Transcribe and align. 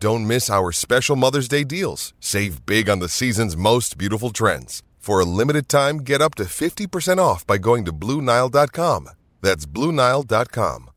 Don't 0.00 0.26
miss 0.26 0.48
our 0.48 0.72
special 0.72 1.14
Mother's 1.14 1.46
Day 1.46 1.62
deals. 1.62 2.14
Save 2.20 2.64
big 2.64 2.88
on 2.88 3.00
the 3.00 3.08
season's 3.08 3.54
most 3.54 3.98
beautiful 3.98 4.30
trends. 4.30 4.82
For 4.98 5.20
a 5.20 5.26
limited 5.26 5.68
time, 5.68 5.98
get 5.98 6.22
up 6.22 6.34
to 6.36 6.44
50% 6.44 7.18
off 7.18 7.46
by 7.46 7.58
going 7.58 7.84
to 7.84 7.92
BlueNile.com. 7.92 9.10
That's 9.42 9.66
BlueNile.com. 9.66 10.90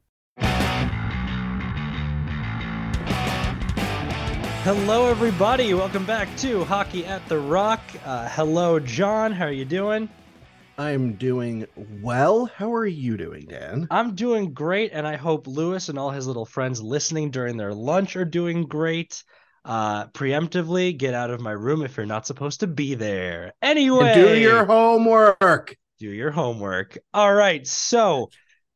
Hello, 4.63 5.07
everybody. 5.07 5.73
Welcome 5.73 6.05
back 6.05 6.29
to 6.37 6.63
Hockey 6.63 7.05
at 7.05 7.27
the 7.27 7.39
Rock. 7.39 7.81
Uh, 8.05 8.29
hello, 8.29 8.79
John. 8.79 9.33
How 9.33 9.47
are 9.47 9.51
you 9.51 9.65
doing? 9.65 10.07
I'm 10.77 11.13
doing 11.13 11.67
well. 12.01 12.45
How 12.45 12.73
are 12.73 12.85
you 12.85 13.15
doing, 13.15 13.45
Dan? 13.47 13.87
I'm 13.91 14.15
doing 14.15 14.53
great, 14.53 14.91
and 14.91 15.05
I 15.05 15.17
hope 15.17 15.45
Lewis 15.45 15.89
and 15.89 15.99
all 15.99 16.09
his 16.09 16.25
little 16.25 16.45
friends 16.45 16.81
listening 16.81 17.29
during 17.29 17.57
their 17.57 17.73
lunch 17.73 18.15
are 18.15 18.25
doing 18.25 18.63
great. 18.65 19.23
Uh, 19.63 20.07
preemptively, 20.07 20.97
get 20.97 21.13
out 21.13 21.29
of 21.29 21.39
my 21.39 21.51
room 21.51 21.83
if 21.83 21.95
you're 21.95 22.05
not 22.05 22.25
supposed 22.25 22.61
to 22.61 22.67
be 22.67 22.95
there. 22.95 23.53
Anyway, 23.61 24.13
do 24.15 24.37
your 24.39 24.65
homework. 24.65 25.77
do 25.99 26.09
your 26.09 26.31
homework. 26.31 26.97
All 27.13 27.33
right, 27.33 27.65
so 27.67 28.29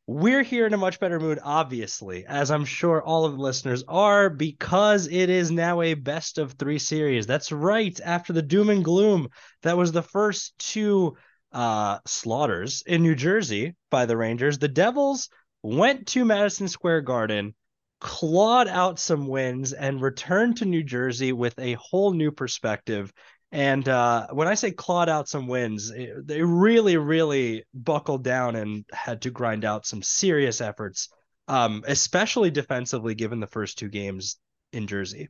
we're 0.06 0.44
here 0.44 0.66
in 0.66 0.74
a 0.74 0.78
much 0.78 1.00
better 1.00 1.20
mood, 1.20 1.40
obviously, 1.44 2.26
as 2.26 2.52
I'm 2.52 2.64
sure 2.64 3.02
all 3.02 3.26
of 3.26 3.34
the 3.34 3.42
listeners 3.42 3.84
are, 3.88 4.30
because 4.30 5.08
it 5.08 5.30
is 5.30 5.52
now 5.52 5.82
a 5.82 5.96
best 5.96 6.38
of 6.38 6.54
three 6.54 6.80
series. 6.80 7.28
That's 7.28 7.52
right. 7.52 8.00
After 8.06 8.32
the 8.32 8.42
doom 8.42 8.70
and 8.70 8.86
gloom, 8.86 9.30
that 9.64 9.76
was 9.76 9.92
the 9.92 10.04
first 10.04 10.58
two 10.60 11.18
uh, 11.52 12.00
slaughters 12.06 12.84
in 12.86 13.04
New 13.04 13.16
Jersey 13.16 13.76
by 13.90 14.06
the 14.06 14.18
Rangers. 14.18 14.58
The 14.58 14.68
Devils 14.68 15.30
went 15.64 16.08
to 16.08 16.26
Madison 16.26 16.68
Square 16.68 17.02
Garden, 17.02 17.56
clawed 18.00 18.68
out 18.68 19.00
some 19.00 19.28
wins, 19.28 19.74
and 19.74 20.02
returned 20.02 20.58
to 20.58 20.66
New 20.66 20.84
Jersey 20.84 21.34
with 21.34 21.58
a 21.60 21.74
whole 21.74 22.14
new 22.14 22.32
perspective. 22.32 23.12
And 23.52 23.88
uh, 23.88 24.28
when 24.32 24.48
I 24.48 24.56
say 24.56 24.72
clawed 24.72 25.10
out 25.10 25.30
some 25.30 25.48
wins, 25.48 25.90
it- 25.90 26.28
they 26.28 26.42
really, 26.42 26.98
really 26.98 27.64
buckled 27.74 28.24
down 28.24 28.56
and 28.56 28.86
had 28.92 29.22
to 29.24 29.32
grind 29.32 29.66
out 29.66 29.86
some 29.86 30.02
serious 30.04 30.62
efforts, 30.62 31.10
um, 31.48 31.84
especially 31.88 32.52
defensively, 32.52 33.16
given 33.16 33.40
the 33.40 33.48
first 33.48 33.78
two 33.78 33.90
games 33.90 34.38
in 34.74 34.86
Jersey. 34.86 35.30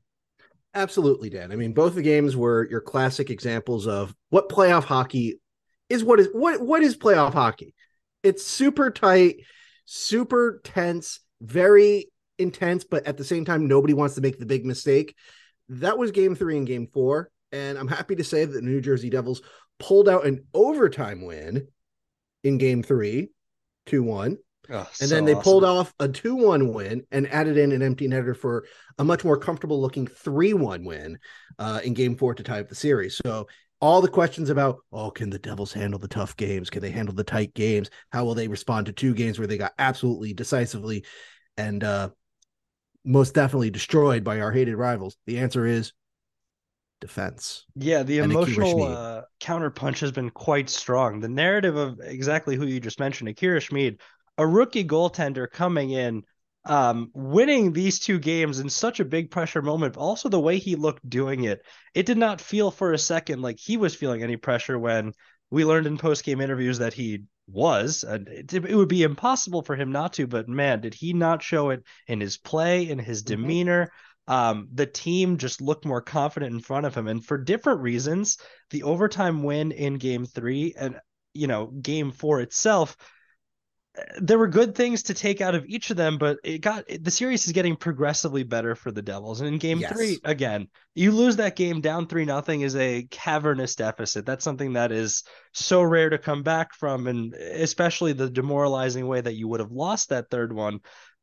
Absolutely, 0.73 1.29
Dan. 1.29 1.51
I 1.51 1.56
mean, 1.56 1.73
both 1.73 1.95
the 1.95 2.01
games 2.01 2.35
were 2.35 2.67
your 2.69 2.81
classic 2.81 3.29
examples 3.29 3.88
of 3.88 4.13
what 4.29 4.50
playoff 4.50 4.83
hockey 4.83 5.39
is. 5.90 6.03
What 6.03 6.20
is 6.20 6.30
what 6.31 6.62
what 6.62 6.81
is 6.84 6.98
playoff 6.98 7.34
hockey? 7.34 7.74
It's 8.24 8.46
super 8.46 8.92
tight, 8.92 9.38
super 9.86 10.62
tense, 10.64 11.20
very 11.42 12.12
intense, 12.38 12.84
but 12.84 13.06
at 13.06 13.18
the 13.18 13.24
same 13.24 13.46
time, 13.46 13.68
nobody 13.68 13.94
wants 13.94 14.16
to 14.16 14.22
make 14.22 14.40
the 14.40 14.46
big 14.46 14.66
mistake. 14.66 15.16
That 15.70 15.98
was 15.98 16.12
game 16.12 16.36
three 16.36 16.58
and 16.58 16.68
game 16.68 16.88
four. 16.88 17.31
And 17.52 17.78
I'm 17.78 17.88
happy 17.88 18.16
to 18.16 18.24
say 18.24 18.46
that 18.46 18.52
the 18.52 18.62
New 18.62 18.81
Jersey 18.81 19.09
Devils 19.09 19.42
pulled 19.80 20.09
out 20.09 20.25
an 20.25 20.46
overtime 20.53 21.25
win 21.25 21.68
in 22.44 22.58
game 22.58 22.84
three, 22.84 23.30
2 23.88 24.04
1. 24.04 24.38
And 25.02 25.09
then 25.09 25.24
they 25.24 25.36
pulled 25.36 25.64
off 25.64 25.94
a 26.00 26.09
2 26.09 26.36
1 26.36 26.74
win 26.74 27.06
and 27.12 27.28
added 27.31 27.58
in 27.58 27.72
an 27.72 27.81
empty 27.81 28.08
netter 28.08 28.36
for 28.36 28.66
a 28.98 29.04
much 29.04 29.24
more 29.24 29.38
comfortable 29.38 29.80
looking 29.80 30.08
3 30.08 30.54
1 30.54 30.84
win 30.84 31.19
uh, 31.58 31.80
in 31.84 31.94
game 31.94 32.16
four 32.16 32.34
to 32.34 32.44
tie 32.44 32.59
up 32.59 32.69
the 32.69 32.75
series. 32.75 33.19
So, 33.24 33.48
all 33.79 34.01
the 34.01 34.07
questions 34.07 34.49
about, 34.49 34.79
oh, 34.91 35.11
can 35.11 35.29
the 35.29 35.39
Devils 35.39 35.73
handle 35.73 35.99
the 35.99 36.07
tough 36.07 36.35
games? 36.35 36.69
Can 36.69 36.81
they 36.81 36.89
handle 36.89 37.13
the 37.13 37.23
tight 37.23 37.53
games? 37.53 37.89
How 38.11 38.25
will 38.25 38.35
they 38.35 38.47
respond 38.47 38.88
to 38.88 38.91
two 38.91 39.13
games 39.13 39.38
where 39.38 39.47
they 39.47 39.57
got 39.57 39.73
absolutely 39.77 40.33
decisively 40.33 41.05
and 41.57 41.83
uh, 41.83 42.09
most 43.05 43.33
definitely 43.33 43.69
destroyed 43.69 44.23
by 44.23 44.41
our 44.41 44.51
hated 44.51 44.75
rivals? 44.75 45.17
The 45.27 45.39
answer 45.39 45.65
is 45.65 45.93
defense. 46.99 47.65
Yeah, 47.75 48.03
the 48.03 48.19
and 48.19 48.31
emotional 48.31 48.83
uh, 48.83 49.21
counterpunch 49.39 49.99
has 49.99 50.11
been 50.11 50.31
quite 50.31 50.69
strong. 50.69 51.19
The 51.19 51.29
narrative 51.29 51.75
of 51.75 51.99
exactly 51.99 52.55
who 52.55 52.65
you 52.65 52.79
just 52.79 52.99
mentioned, 52.99 53.29
Akira 53.29 53.59
Schmid, 53.59 54.01
a 54.39 54.47
rookie 54.47 54.85
goaltender 54.85 55.49
coming 55.49 55.91
in, 55.91 56.23
um, 56.69 57.09
winning 57.13 57.73
these 57.73 58.00
two 58.00 58.19
games 58.19 58.59
in 58.59 58.69
such 58.69 59.00
a 59.00 59.05
big 59.05 59.31
pressure 59.31 59.61
moment, 59.61 59.94
but 59.94 60.01
also 60.01 60.29
the 60.29 60.39
way 60.39 60.57
he 60.57 60.75
looked 60.75 61.07
doing 61.09 61.45
it. 61.45 61.61
It 61.94 62.05
did 62.05 62.17
not 62.17 62.41
feel 62.41 62.72
for 62.72 62.94
a 62.94 62.97
second 62.97 63.41
like 63.41 63.57
he 63.59 63.78
was 63.78 63.95
feeling 63.95 64.23
any 64.23 64.38
pressure 64.38 64.77
when 64.77 65.13
we 65.50 65.66
learned 65.66 65.88
in 65.88 65.97
post 65.97 66.23
game 66.23 66.41
interviews 66.41 66.79
that 66.79 66.94
he 66.94 67.23
was. 67.47 68.03
And 68.03 68.27
it, 68.27 68.53
it 68.53 68.75
would 68.75 68.89
be 68.89 69.03
impossible 69.03 69.61
for 69.61 69.75
him 69.75 69.91
not 69.91 70.13
to, 70.13 70.27
but 70.27 70.50
man, 70.50 70.81
did 70.81 70.94
he 70.94 71.13
not 71.13 71.41
show 71.41 71.69
it 71.69 71.83
in 72.07 72.19
his 72.19 72.38
play, 72.38 72.89
in 72.89 73.00
his 73.00 73.24
Mhm. 73.24 73.27
demeanor. 73.27 73.92
Um, 74.27 74.68
the 74.74 74.86
team 74.86 75.38
just 75.38 75.62
looked 75.62 75.86
more 75.86 76.01
confident 76.01 76.53
in 76.53 76.59
front 76.59 76.86
of 76.86 76.94
him, 76.94 77.07
and 77.07 77.25
for 77.25 77.38
different 77.38 77.80
reasons, 77.80 78.38
the 78.71 78.83
overtime 78.83 79.42
win 79.44 79.71
in 79.71 79.94
Game 79.97 80.25
Three 80.25 80.74
and 80.77 81.00
you 81.33 81.47
know 81.47 81.68
Game 81.68 82.12
Four 82.12 82.42
itself, 82.42 82.97
there 84.19 84.38
were 84.38 84.47
good 84.47 84.75
things 84.75 85.03
to 85.03 85.13
take 85.13 85.41
out 85.41 85.55
of 85.55 85.65
each 85.65 85.89
of 85.89 85.97
them, 85.97 86.17
but 86.17 86.38
it 86.44 86.59
got 86.59 86.85
the 87.01 87.11
series 87.11 87.45
is 87.45 87.51
getting 87.51 87.75
progressively 87.75 88.44
better 88.44 88.75
for 88.75 88.91
the 88.91 89.01
Devils. 89.01 89.41
And 89.41 89.47
in 89.47 89.57
Game 89.57 89.79
Yes. 89.79 89.94
Three, 89.94 90.19
again, 90.23 90.67
you 90.95 91.11
lose 91.11 91.38
that 91.38 91.55
game 91.55 91.81
down 91.81 92.07
three 92.07 92.25
nothing 92.25 92.61
is 92.61 92.75
a 92.75 93.07
cavernous 93.09 93.75
deficit. 93.75 94.25
That's 94.25 94.44
something 94.44 94.73
that 94.73 94.91
is 94.91 95.23
so 95.53 95.81
rare 95.81 96.09
to 96.09 96.17
come 96.17 96.44
back 96.44 96.73
from, 96.73 97.07
and 97.07 97.33
especially 97.33 98.13
the 98.13 98.29
demoralizing 98.29 99.07
way 99.07 99.21
that 99.21 99.35
you 99.35 99.47
would 99.47 99.59
have 99.59 99.71
lost 99.71 100.09
that 100.09 100.29
third 100.29 100.53
one. 100.53 100.79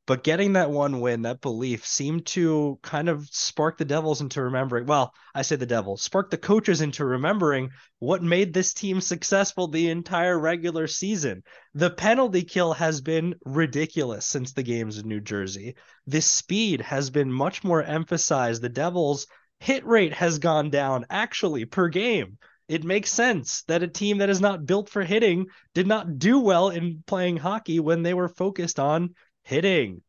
But 0.07 0.23
getting 0.23 0.53
that 0.53 0.71
one 0.71 1.01
win, 1.01 1.23
that 1.23 1.41
belief 1.41 1.87
seemed 1.87 2.27
to 2.27 2.79
kind 2.83 3.09
of 3.09 3.27
spark 3.31 3.79
the 3.79 3.87
Devils 3.87 4.21
into 4.21 4.43
remembering. 4.43 4.85
Well, 4.85 5.15
I 5.35 5.41
say 5.41 5.57
the 5.57 5.65
Devils, 5.65 6.03
spark 6.03 6.31
the 6.31 6.37
coaches 6.37 6.83
into 6.83 7.07
remembering 7.07 7.71
what 8.01 8.23
made 8.23 8.53
this 8.53 8.75
team 8.75 9.01
successful 9.01 9.67
the 9.67 9.89
entire 9.89 10.39
regular 10.39 10.87
season. 10.89 11.43
The 11.73 11.89
penalty 11.89 12.43
kill 12.43 12.75
has 12.75 13.01
been 13.01 13.35
ridiculous 13.47 14.27
since 14.27 14.53
the 14.53 14.63
games 14.63 14.99
in 14.99 15.09
New 15.09 15.21
Jersey. 15.21 15.75
The 16.07 16.21
speed 16.21 16.83
has 16.83 17.09
been 17.09 17.33
much 17.33 17.65
more 17.65 17.83
emphasized. 17.83 18.61
The 18.61 18.69
Devils' 18.69 19.27
hit 19.59 19.87
rate 19.87 20.13
has 20.13 20.39
gone 20.39 20.69
down 20.69 21.07
actually 21.09 21.65
per 21.65 21.89
game 21.89 22.37
it 22.69 22.83
makes 22.83 23.13
sense 23.13 23.63
that 23.65 23.83
a 23.83 23.89
team 23.89 24.19
that 24.19 24.31
is 24.31 24.41
not 24.41 24.65
built 24.65 24.89
for 24.89 25.03
hitting 25.03 25.47
did 25.75 25.87
not 25.87 26.19
do 26.19 26.41
well 26.41 26.71
in 26.71 27.03
playing 27.07 27.37
hockey 27.37 27.79
when 27.79 28.03
they 28.03 28.15
were 28.15 28.29
focused 28.29 28.81
on 28.81 29.15
hitting. 29.45 30.03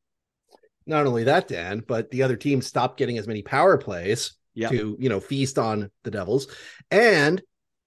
Not 0.86 1.08
only 1.08 1.26
that, 1.26 1.48
Dan, 1.48 1.84
but 1.88 2.12
the 2.12 2.24
other 2.24 2.36
team 2.36 2.62
stopped 2.62 2.98
getting 2.98 3.18
as 3.18 3.28
many 3.28 3.42
power 3.42 3.78
plays 3.78 4.34
Yep. 4.54 4.72
to, 4.72 4.98
you 5.00 5.10
know, 5.10 5.20
feast 5.20 5.58
on 5.60 5.92
the 6.04 6.12
Devils. 6.12 6.48
And 6.90 7.42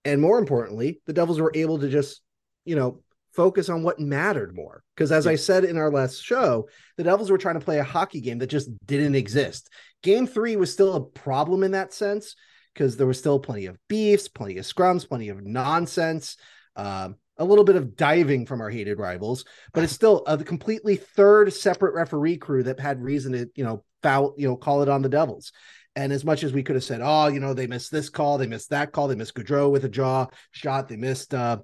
and 0.04 0.20
more 0.20 0.38
importantly, 0.38 1.00
the 1.06 1.12
Devils 1.12 1.40
were 1.40 1.52
able 1.54 1.78
to 1.78 1.88
just, 1.88 2.20
you 2.64 2.76
know, 2.76 3.02
focus 3.32 3.68
on 3.68 3.82
what 3.82 4.00
mattered 4.00 4.54
more. 4.54 4.82
Because 4.94 5.12
as 5.12 5.26
I 5.26 5.36
said 5.36 5.64
in 5.64 5.76
our 5.76 5.90
last 5.90 6.22
show, 6.22 6.68
the 6.96 7.04
Devils 7.04 7.30
were 7.30 7.38
trying 7.38 7.58
to 7.58 7.64
play 7.64 7.78
a 7.78 7.84
hockey 7.84 8.20
game 8.20 8.38
that 8.38 8.48
just 8.48 8.70
didn't 8.84 9.14
exist. 9.14 9.70
Game 10.02 10.26
three 10.26 10.56
was 10.56 10.72
still 10.72 10.94
a 10.94 11.04
problem 11.04 11.62
in 11.62 11.72
that 11.72 11.92
sense 11.92 12.36
because 12.74 12.96
there 12.96 13.06
was 13.06 13.18
still 13.18 13.38
plenty 13.38 13.66
of 13.66 13.78
beefs, 13.88 14.28
plenty 14.28 14.58
of 14.58 14.64
scrums, 14.64 15.08
plenty 15.08 15.28
of 15.28 15.42
nonsense. 15.42 16.36
Um, 16.76 17.16
a 17.38 17.44
little 17.44 17.64
bit 17.64 17.76
of 17.76 17.96
diving 17.96 18.46
from 18.46 18.60
our 18.60 18.70
hated 18.70 18.98
rivals, 18.98 19.44
but 19.72 19.84
it's 19.84 19.92
still 19.92 20.24
a 20.26 20.36
completely 20.38 20.96
third 20.96 21.52
separate 21.52 21.94
referee 21.94 22.36
crew 22.36 22.64
that 22.64 22.80
had 22.80 23.02
reason 23.02 23.32
to, 23.32 23.48
you 23.54 23.64
know, 23.64 23.84
foul, 24.02 24.34
you 24.36 24.48
know, 24.48 24.56
call 24.56 24.82
it 24.82 24.88
on 24.88 25.02
the 25.02 25.08
Devils. 25.08 25.52
And 25.94 26.12
as 26.12 26.24
much 26.24 26.44
as 26.44 26.52
we 26.52 26.62
could 26.62 26.76
have 26.76 26.84
said, 26.84 27.00
oh, 27.02 27.28
you 27.28 27.40
know, 27.40 27.54
they 27.54 27.66
missed 27.66 27.90
this 27.90 28.08
call, 28.08 28.38
they 28.38 28.46
missed 28.46 28.70
that 28.70 28.92
call, 28.92 29.08
they 29.08 29.14
missed 29.14 29.34
Goodrow 29.34 29.70
with 29.70 29.84
a 29.84 29.88
jaw 29.88 30.26
shot, 30.50 30.88
they 30.88 30.96
missed, 30.96 31.34
uh, 31.34 31.58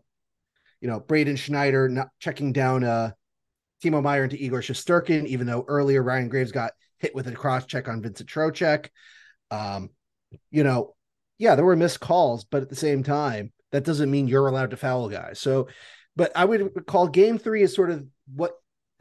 you 0.80 0.88
know, 0.88 1.00
Braden 1.00 1.36
Schneider 1.36 1.88
not 1.88 2.08
checking 2.18 2.52
down 2.52 2.84
uh, 2.84 3.12
Timo 3.82 4.02
Meier 4.02 4.24
into 4.24 4.42
Igor 4.42 4.60
Shesterkin, 4.60 5.26
even 5.26 5.46
though 5.46 5.64
earlier 5.66 6.02
Ryan 6.02 6.28
Graves 6.28 6.52
got 6.52 6.72
hit 6.98 7.14
with 7.14 7.26
a 7.26 7.32
cross 7.32 7.66
check 7.66 7.88
on 7.88 8.02
Vincent 8.02 8.28
Trocheck. 8.28 8.88
Um, 9.50 9.90
you 10.50 10.64
know, 10.64 10.94
yeah, 11.38 11.54
there 11.54 11.64
were 11.64 11.76
missed 11.76 12.00
calls, 12.00 12.44
but 12.44 12.62
at 12.62 12.68
the 12.68 12.76
same 12.76 13.02
time, 13.02 13.52
that 13.74 13.82
doesn't 13.82 14.08
mean 14.08 14.28
you're 14.28 14.46
allowed 14.46 14.70
to 14.70 14.76
foul 14.76 15.08
guys. 15.08 15.40
So, 15.40 15.66
but 16.14 16.30
I 16.36 16.44
would 16.44 16.86
call 16.86 17.08
game 17.08 17.38
three 17.38 17.62
is 17.62 17.74
sort 17.74 17.90
of 17.90 18.06
what 18.32 18.52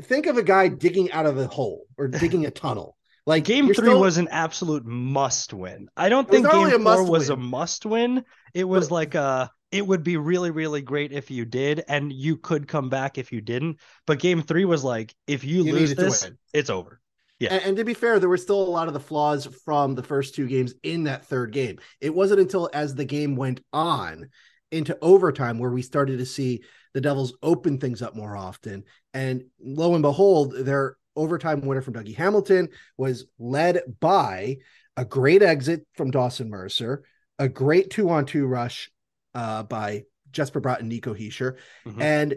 think 0.01 0.25
of 0.25 0.37
a 0.37 0.43
guy 0.43 0.67
digging 0.67 1.11
out 1.11 1.27
of 1.27 1.37
a 1.37 1.45
hole 1.45 1.85
or 1.95 2.07
digging 2.23 2.47
a 2.47 2.51
tunnel. 2.51 2.97
Like 3.27 3.43
Game 3.43 3.67
three 3.67 3.75
still- 3.75 4.01
was 4.01 4.17
an 4.17 4.29
absolute 4.31 4.83
must 4.83 5.53
win. 5.53 5.89
I 5.95 6.09
don't 6.09 6.27
think 6.27 6.49
game 6.49 6.83
four 6.83 7.05
was 7.05 7.29
a 7.29 7.37
must 7.37 7.85
win. 7.85 8.25
It 8.55 8.63
was 8.63 8.89
but- 8.89 8.95
like 8.95 9.15
a 9.15 9.51
it 9.71 9.85
would 9.85 10.03
be 10.03 10.17
really, 10.17 10.49
really 10.49 10.81
great 10.81 11.11
if 11.11 11.29
you 11.31 11.45
did, 11.45 11.83
and 11.87 12.11
you 12.11 12.37
could 12.37 12.67
come 12.67 12.89
back 12.89 13.17
if 13.19 13.31
you 13.31 13.41
didn't. 13.41 13.79
But 14.07 14.19
game 14.19 14.41
three 14.41 14.65
was 14.65 14.83
like, 14.83 15.15
if 15.25 15.43
you, 15.43 15.63
You 15.63 15.73
lose 15.73 15.95
this, 15.95 16.29
it's 16.53 16.69
over. 16.69 16.99
Yeah. 17.39 17.53
And, 17.55 17.63
and 17.63 17.77
to 17.77 17.83
be 17.83 17.93
fair, 17.95 18.19
there 18.19 18.29
were 18.29 18.37
still 18.37 18.61
a 18.61 18.69
lot 18.69 18.87
of 18.87 18.93
the 18.93 18.99
flaws 18.99 19.47
from 19.65 19.95
the 19.95 20.03
first 20.03 20.35
two 20.35 20.47
games 20.47 20.75
in 20.83 21.05
that 21.05 21.25
third 21.25 21.51
game. 21.51 21.79
It 21.99 22.13
wasn't 22.13 22.39
until 22.39 22.69
as 22.73 22.95
the 22.95 23.05
game 23.05 23.35
went 23.35 23.61
on 23.73 24.29
into 24.73 24.97
overtime 25.01 25.59
where 25.59 25.71
we 25.71 25.81
started 25.81 26.17
to 26.17 26.25
see 26.25 26.63
the 26.93 27.01
Devils 27.01 27.33
open 27.41 27.77
things 27.77 28.01
up 28.01 28.15
more 28.15 28.35
often. 28.35 28.83
And 29.13 29.45
lo 29.61 29.93
and 29.93 30.01
behold, 30.01 30.53
their 30.55 30.97
overtime 31.15 31.61
winner 31.61 31.81
from 31.81 31.93
Dougie 31.93 32.15
Hamilton 32.15 32.69
was 32.97 33.25
led 33.39 33.81
by 33.99 34.57
a 34.97 35.05
great 35.05 35.41
exit 35.43 35.85
from 35.95 36.11
Dawson 36.11 36.49
Mercer, 36.49 37.03
a 37.39 37.47
great 37.47 37.89
two 37.89 38.09
on 38.09 38.25
two 38.25 38.45
rush 38.45 38.91
uh, 39.33 39.63
by 39.63 40.03
Jesper 40.31 40.61
Bratt 40.61 40.79
and 40.79 40.89
Nico 40.89 41.13
Hischier, 41.13 41.57
Mhm. 41.85 42.01
and 42.01 42.35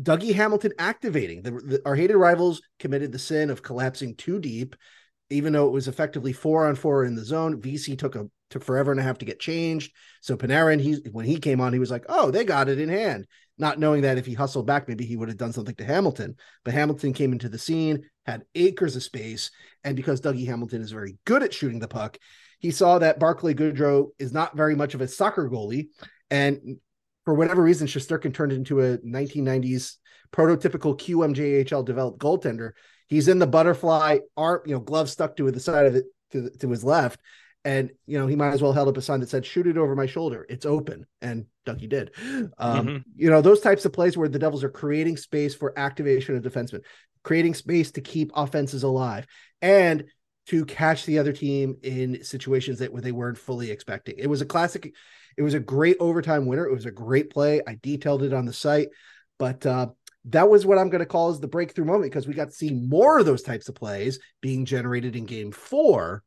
Dougie 0.00 0.34
Hamilton 0.34 0.72
activating. 0.78 1.42
The, 1.42 1.50
the- 1.50 1.82
our 1.84 1.94
hated 1.94 2.16
rivals 2.16 2.62
committed 2.78 3.12
the 3.12 3.18
sin 3.18 3.50
of 3.50 3.62
collapsing 3.62 4.14
too 4.14 4.38
deep, 4.38 4.74
even 5.30 5.52
though 5.52 5.66
it 5.66 5.72
was 5.72 5.88
effectively 5.88 6.32
four 6.32 6.66
on 6.66 6.74
four 6.74 7.04
in 7.04 7.14
the 7.14 7.24
zone. 7.24 7.60
VC 7.60 7.98
took 7.98 8.14
a 8.14 8.26
took 8.50 8.62
forever 8.62 8.92
and 8.92 9.00
a 9.00 9.02
half 9.02 9.18
to 9.18 9.24
get 9.24 9.40
changed. 9.40 9.92
So 10.20 10.36
Panarin, 10.36 10.80
he 10.80 10.94
when 11.10 11.24
he 11.24 11.38
came 11.38 11.60
on, 11.60 11.72
he 11.72 11.78
was 11.78 11.90
like, 11.90 12.04
"Oh, 12.08 12.30
they 12.30 12.44
got 12.44 12.68
it 12.68 12.78
in 12.78 12.88
hand," 12.88 13.26
not 13.58 13.78
knowing 13.78 14.02
that 14.02 14.18
if 14.18 14.26
he 14.26 14.34
hustled 14.34 14.66
back, 14.66 14.88
maybe 14.88 15.04
he 15.04 15.16
would 15.16 15.28
have 15.28 15.38
done 15.38 15.52
something 15.52 15.74
to 15.76 15.84
Hamilton. 15.84 16.36
But 16.64 16.74
Hamilton 16.74 17.12
came 17.12 17.32
into 17.32 17.48
the 17.48 17.58
scene, 17.58 18.08
had 18.24 18.44
acres 18.54 18.96
of 18.96 19.02
space, 19.02 19.50
and 19.84 19.96
because 19.96 20.20
Dougie 20.20 20.46
Hamilton 20.46 20.82
is 20.82 20.92
very 20.92 21.18
good 21.24 21.42
at 21.42 21.54
shooting 21.54 21.80
the 21.80 21.88
puck, 21.88 22.18
he 22.60 22.70
saw 22.70 22.98
that 22.98 23.18
Barclay 23.18 23.54
Goodrow 23.54 24.10
is 24.18 24.32
not 24.32 24.56
very 24.56 24.74
much 24.74 24.94
of 24.94 25.00
a 25.00 25.08
soccer 25.08 25.48
goalie, 25.48 25.88
and 26.30 26.78
for 27.24 27.34
whatever 27.34 27.62
reason, 27.62 27.88
Shesterkin 27.88 28.32
turned 28.32 28.52
into 28.52 28.80
a 28.80 28.98
1990s 28.98 29.96
prototypical 30.32 30.96
QMJHL 30.98 31.84
developed 31.84 32.20
goaltender. 32.20 32.72
He's 33.08 33.28
in 33.28 33.38
the 33.38 33.46
butterfly 33.46 34.18
arm, 34.36 34.62
you 34.66 34.74
know, 34.74 34.80
glove 34.80 35.08
stuck 35.08 35.36
to 35.36 35.50
the 35.50 35.60
side 35.60 35.86
of 35.86 35.94
it 35.94 36.06
to, 36.32 36.50
to 36.50 36.70
his 36.70 36.84
left. 36.84 37.20
And, 37.64 37.90
you 38.06 38.18
know, 38.18 38.28
he 38.28 38.36
might 38.36 38.52
as 38.52 38.62
well 38.62 38.72
held 38.72 38.88
up 38.88 38.96
a 38.96 39.02
sign 39.02 39.20
that 39.20 39.28
said, 39.28 39.44
shoot 39.44 39.66
it 39.66 39.76
over 39.76 39.96
my 39.96 40.06
shoulder. 40.06 40.46
It's 40.48 40.64
open. 40.64 41.04
And 41.20 41.46
Dougie 41.66 41.88
did. 41.88 42.12
Um, 42.58 42.86
Mhm. 42.86 43.04
You 43.16 43.30
know, 43.30 43.42
those 43.42 43.60
types 43.60 43.84
of 43.84 43.92
plays 43.92 44.16
where 44.16 44.28
the 44.28 44.38
Devils 44.38 44.62
are 44.62 44.70
creating 44.70 45.16
space 45.16 45.54
for 45.54 45.76
activation 45.76 46.36
of 46.36 46.42
defensemen, 46.42 46.82
creating 47.24 47.54
space 47.54 47.90
to 47.92 48.00
keep 48.00 48.30
offenses 48.34 48.84
alive 48.84 49.26
and 49.60 50.04
to 50.46 50.64
catch 50.64 51.06
the 51.06 51.18
other 51.18 51.32
team 51.32 51.76
in 51.82 52.22
situations 52.22 52.78
that 52.78 52.92
where 52.92 53.02
they 53.02 53.10
weren't 53.10 53.38
fully 53.38 53.72
expecting. 53.72 54.14
It 54.16 54.28
was 54.28 54.40
a 54.40 54.46
classic 54.46 54.94
it 55.36 55.42
was 55.42 55.54
a 55.54 55.60
great 55.60 55.96
overtime 56.00 56.46
winner. 56.46 56.66
It 56.66 56.72
was 56.72 56.86
a 56.86 56.90
great 56.90 57.30
play. 57.30 57.60
I 57.66 57.78
detailed 57.82 58.22
it 58.22 58.32
on 58.32 58.46
the 58.46 58.52
site, 58.52 58.88
but 59.38 59.66
uh, 59.66 59.88
that 60.26 60.48
was 60.48 60.66
what 60.66 60.78
I'm 60.78 60.90
going 60.90 61.00
to 61.00 61.06
call 61.06 61.30
as 61.30 61.40
the 61.40 61.48
breakthrough 61.48 61.84
moment 61.84 62.10
because 62.10 62.26
we 62.26 62.34
got 62.34 62.48
to 62.48 62.54
see 62.54 62.70
more 62.70 63.18
of 63.18 63.26
those 63.26 63.42
types 63.42 63.68
of 63.68 63.76
plays 63.76 64.18
being 64.40 64.64
generated 64.64 65.14
in 65.14 65.24
game 65.24 65.52
four. 65.52 66.22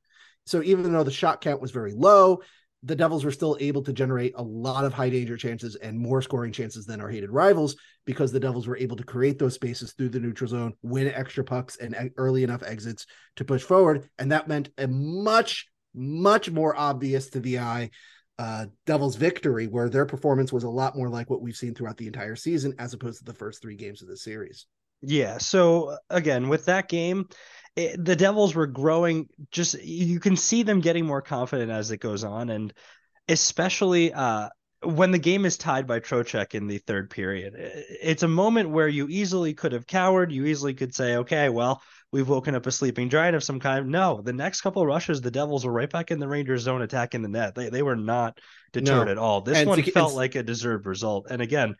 So 0.46 0.64
even 0.64 0.92
though 0.94 1.04
the 1.04 1.12
shot 1.12 1.42
count 1.42 1.62
was 1.62 1.72
very 1.72 1.94
low, 1.94 2.42
the 2.82 2.96
Devils 2.96 3.26
were 3.26 3.32
still 3.32 3.58
able 3.60 3.84
to 3.84 3.92
generate 3.92 4.34
a 4.38 4.42
lot 4.42 4.86
of 4.86 4.94
high 4.94 5.10
danger 5.10 5.36
chances 5.36 5.76
and 5.76 6.00
more 6.00 6.22
scoring 6.22 6.54
chances 6.54 6.86
than 6.86 7.02
our 7.02 7.10
hated 7.10 7.30
rivals 7.30 7.76
because 8.06 8.32
the 8.32 8.40
Devils 8.40 8.68
were 8.68 8.78
able 8.78 8.96
to 8.96 9.04
create 9.04 9.38
those 9.38 9.56
spaces 9.56 9.92
through 9.92 10.10
the 10.10 10.20
neutral 10.20 10.50
zone, 10.50 10.74
win 10.82 11.08
extra 11.08 11.44
pucks 11.44 11.76
and 11.76 12.12
early 12.16 12.44
enough 12.44 12.64
exits 12.64 13.06
to 13.36 13.44
push 13.44 13.64
forward. 13.64 14.10
And 14.18 14.32
that 14.32 14.48
meant 14.48 14.70
a 14.78 14.88
much, 14.88 15.68
much 15.94 16.50
more 16.50 16.74
obvious 16.74 17.30
to 17.32 17.42
the 17.42 17.60
eye 17.60 17.90
uh, 18.40 18.66
Devils 18.86 19.18
victory, 19.18 19.68
where 19.68 19.90
their 19.90 20.06
performance 20.06 20.54
was 20.54 20.64
a 20.64 20.70
lot 20.70 20.96
more 20.96 21.10
like 21.10 21.30
what 21.30 21.42
we've 21.42 21.58
seen 21.58 21.76
throughout 21.76 21.98
the 21.98 22.08
entire 22.08 22.38
season, 22.38 22.74
as 22.80 22.94
opposed 22.94 23.20
to 23.20 23.26
the 23.26 23.34
first 23.34 23.62
three 23.62 23.76
games 23.76 24.02
of 24.02 24.08
the 24.08 24.16
series. 24.16 24.66
Yeah. 25.02 25.38
So 25.38 25.98
again, 26.10 26.48
with 26.48 26.66
that 26.66 26.88
game, 26.88 27.28
it, 27.76 28.04
the 28.04 28.16
Devils 28.16 28.56
were 28.56 28.66
growing. 28.66 29.28
Just 29.52 29.84
you 29.84 30.22
can 30.22 30.38
see 30.38 30.64
them 30.64 30.80
getting 30.80 31.06
more 31.06 31.22
confident 31.22 31.70
as 31.70 31.92
it 31.92 31.98
goes 31.98 32.24
on, 32.24 32.50
and 32.50 32.74
especially 33.28 34.14
uh, 34.14 34.50
when 34.84 35.12
the 35.12 35.20
game 35.20 35.46
is 35.46 35.58
tied 35.58 35.86
by 35.88 36.00
Trocheck 36.00 36.56
in 36.56 36.68
the 36.68 36.78
third 36.80 37.10
period. 37.10 37.54
It's 37.58 38.24
a 38.24 38.28
moment 38.28 38.70
where 38.70 38.88
you 38.88 39.08
easily 39.10 39.54
could 39.54 39.74
have 39.74 39.86
cowered. 39.86 40.32
You 40.32 40.46
easily 40.46 40.74
could 40.74 40.96
say, 40.96 41.18
"Okay, 41.18 41.50
well, 41.50 41.82
we've 42.12 42.30
woken 42.30 42.56
up 42.56 42.66
a 42.66 42.72
sleeping 42.72 43.10
giant 43.10 43.36
of 43.36 43.44
some 43.44 43.60
kind." 43.60 43.88
No, 43.90 44.22
the 44.22 44.32
next 44.34 44.62
couple 44.62 44.82
of 44.82 44.88
rushes, 44.88 45.20
the 45.22 45.32
Devils 45.32 45.66
were 45.66 45.72
right 45.74 45.90
back 45.90 46.12
in 46.12 46.20
the 46.20 46.28
Rangers 46.28 46.62
zone 46.62 46.82
attacking 46.82 47.22
the 47.22 47.28
net. 47.30 47.56
They 47.56 47.70
they 47.70 47.82
were 47.84 47.98
not 47.98 48.40
deterred 48.72 49.08
No. 49.08 49.12
at 49.12 49.18
all. 49.18 49.42
This 49.42 49.58
And 49.58 49.70
one 49.70 49.82
to- 49.84 49.92
felt 49.92 50.14
like 50.14 50.36
a 50.36 50.44
deserved 50.44 50.86
result. 50.86 51.28
And 51.30 51.42
again, 51.42 51.76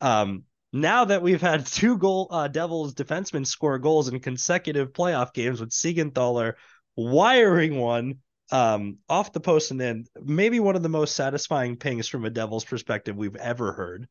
um, 0.00 0.44
now 0.72 1.06
that 1.06 1.22
we've 1.22 1.40
had 1.40 1.66
two 1.66 1.98
goal 1.98 2.28
uh, 2.30 2.46
Devils 2.48 2.94
defensemen 2.94 3.46
score 3.46 3.78
goals 3.78 4.08
in 4.08 4.20
consecutive 4.20 4.92
playoff 4.92 5.32
games 5.32 5.60
with 5.60 5.70
Siegenthaler 5.70 6.52
wiring 6.96 7.76
one 7.78 8.18
um, 8.54 8.98
off 9.08 9.32
the 9.32 9.40
post 9.40 9.72
and 9.72 9.82
in, 9.82 10.06
maybe 10.22 10.60
one 10.60 10.76
of 10.76 10.84
the 10.84 10.88
most 10.88 11.16
satisfying 11.16 11.76
pings 11.76 12.06
from 12.06 12.24
a 12.24 12.30
Devils 12.30 12.64
perspective 12.64 13.16
we've 13.16 13.34
ever 13.34 13.72
heard. 13.72 14.06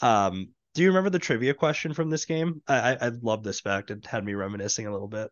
Um, 0.00 0.48
do 0.74 0.82
you 0.82 0.88
remember 0.88 1.10
the 1.10 1.20
trivia 1.20 1.54
question 1.54 1.94
from 1.94 2.10
this 2.10 2.24
game? 2.24 2.62
I, 2.66 2.74
I, 2.74 2.96
I 3.00 3.08
love 3.22 3.44
this 3.44 3.60
fact. 3.60 3.92
It 3.92 4.04
had 4.04 4.24
me 4.24 4.34
reminiscing 4.34 4.88
a 4.88 4.92
little 4.92 5.06
bit. 5.06 5.30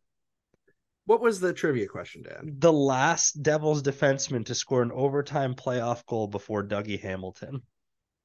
What 1.07 1.21
was 1.21 1.41
the 1.41 1.53
trivia 1.53 1.89
question, 1.89 2.23
Dan? 2.23 2.55
The 2.61 2.73
last 2.73 3.43
Devils 3.43 3.83
defenseman 3.83 4.47
to 4.47 4.55
score 4.55 4.83
an 4.83 4.93
overtime 4.93 5.55
playoff 5.55 6.07
goal 6.07 6.29
before 6.29 6.63
Dougie 6.63 7.01
Hamilton. 7.01 7.61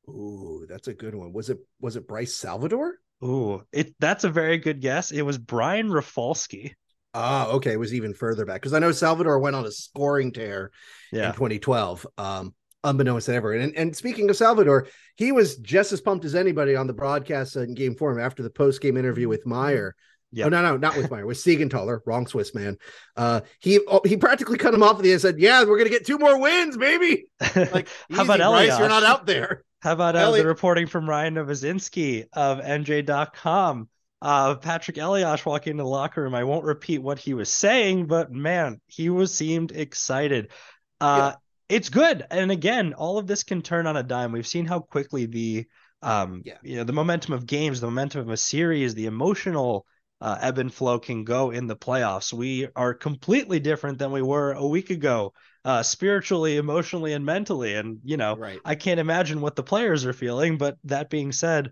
Ooh, 0.08 0.68
that's 0.70 0.88
a 0.88 0.94
good 0.94 1.16
one. 1.16 1.34
Was 1.34 1.50
it 1.50 1.58
was 1.82 1.96
it 1.96 2.08
Bryce 2.08 2.36
Salvador? 2.36 3.00
Ooh, 3.24 3.64
it 3.72 3.96
that's 4.00 4.26
a 4.26 4.30
very 4.30 4.60
good 4.60 4.80
guess. 4.80 5.10
It 5.10 5.24
was 5.24 5.40
Brian 5.40 5.92
Rafalski. 5.92 6.76
Oh, 7.14 7.56
okay. 7.58 7.74
It 7.74 7.80
was 7.80 7.94
even 7.94 8.14
further 8.14 8.46
back 8.46 8.62
because 8.62 8.74
I 8.74 8.80
know 8.80 8.92
Salvador 8.92 9.40
went 9.40 9.56
on 9.56 9.66
a 9.66 9.72
scoring 9.72 10.32
tear 10.32 10.72
in 11.12 11.34
2012, 11.34 12.06
um, 12.18 12.54
unbeknownst 12.84 13.26
to 13.26 13.34
everyone. 13.34 13.66
And, 13.66 13.76
and 13.76 13.96
speaking 13.96 14.30
of 14.30 14.38
Salvador, 14.38 14.88
he 15.16 15.32
was 15.32 15.58
just 15.58 15.92
as 15.92 16.02
pumped 16.02 16.26
as 16.26 16.36
anybody 16.36 16.76
on 16.76 16.88
the 16.88 16.94
broadcast 16.94 17.56
in 17.56 17.74
game 17.74 17.96
form 17.96 18.20
after 18.20 18.44
the 18.44 18.50
post 18.50 18.82
game 18.82 18.96
interview 18.96 19.28
with 19.28 19.46
Meier 19.46 19.96
Yeah. 20.32 20.46
Oh 20.46 20.50
no, 20.50 20.62
no, 20.62 20.78
not 20.78 20.96
with 20.96 21.10
Meier. 21.10 21.26
With 21.26 21.38
Siegenthaler, 21.38 22.02
wrong 22.06 22.28
Swiss 22.28 22.54
man. 22.54 22.78
Uh, 23.16 23.42
he 23.60 23.80
oh, 23.88 24.02
he 24.06 24.16
practically 24.16 24.58
cut 24.60 24.74
him 24.74 24.84
off 24.84 24.98
at 24.98 25.02
the 25.02 25.10
end 25.10 25.14
and 25.14 25.22
said, 25.22 25.40
"Yeah, 25.40 25.64
we're 25.64 25.78
gonna 25.80 25.90
get 25.90 26.06
two 26.06 26.20
more 26.20 26.40
wins, 26.40 26.78
baby." 26.78 27.32
Like, 27.56 27.88
How 28.12 28.24
about 28.24 28.40
Elias? 28.40 28.78
You're 28.78 28.90
not 28.90 29.04
out 29.04 29.26
there. 29.26 29.64
How 29.82 29.94
about 29.94 30.16
uh, 30.16 30.32
the 30.32 30.46
reporting 30.46 30.88
from 30.88 31.10
Ryan 31.10 31.36
Novozinsky 31.36 32.26
of 32.34 32.60
NJ.com? 32.60 33.90
Uh, 34.22 34.56
Patrik 34.56 35.02
Elias 35.02 35.46
walking 35.46 35.72
into 35.72 35.84
the 35.84 35.90
locker 35.90 36.22
room. 36.22 36.36
I 36.36 36.44
won't 36.44 36.66
repeat 36.66 37.00
what 37.02 37.20
he 37.20 37.34
was 37.34 37.50
saying, 37.52 38.08
but 38.08 38.32
man, 38.32 38.82
he 38.88 39.10
was 39.10 39.34
seemed 39.34 39.72
excited. 39.72 40.52
Uh, 41.00 41.34
It's 41.70 41.90
good, 41.90 42.26
and 42.32 42.52
again, 42.52 42.94
all 42.94 43.20
of 43.20 43.28
this 43.28 43.44
can 43.44 43.62
turn 43.62 43.86
on 43.86 43.96
a 43.96 44.04
dime. 44.04 44.32
We've 44.32 44.48
seen 44.48 44.66
how 44.66 44.80
quickly 44.80 45.26
the 45.28 45.68
um, 46.02 46.42
Yeah. 46.46 46.58
you 46.64 46.78
know, 46.78 46.84
the 46.84 46.94
momentum 46.94 47.34
of 47.34 47.46
games, 47.46 47.80
the 47.80 47.88
momentum 47.88 48.22
of 48.22 48.30
a 48.30 48.38
series, 48.38 48.96
the 48.96 49.06
emotional 49.06 49.86
uh, 50.22 50.38
ebb 50.42 50.58
and 50.58 50.74
flow 50.74 50.98
can 51.00 51.24
go 51.24 51.52
in 51.52 51.68
the 51.68 51.76
playoffs. 51.76 52.34
We 52.34 52.68
are 52.76 52.94
completely 52.94 53.60
different 53.60 54.00
than 54.00 54.12
we 54.12 54.22
were 54.22 54.54
a 54.54 54.66
week 54.66 54.90
ago, 54.90 55.34
uh, 55.64 55.84
spiritually, 55.84 56.58
emotionally, 56.58 57.14
and 57.14 57.26
mentally. 57.26 57.76
And 57.76 58.00
you 58.04 58.18
know, 58.18 58.36
Right. 58.36 58.60
I 58.66 58.76
can't 58.76 59.00
imagine 59.00 59.40
what 59.40 59.56
the 59.56 59.64
players 59.64 60.06
are 60.06 60.14
feeling. 60.14 60.58
But 60.58 60.78
that 60.86 61.10
being 61.10 61.32
said, 61.32 61.72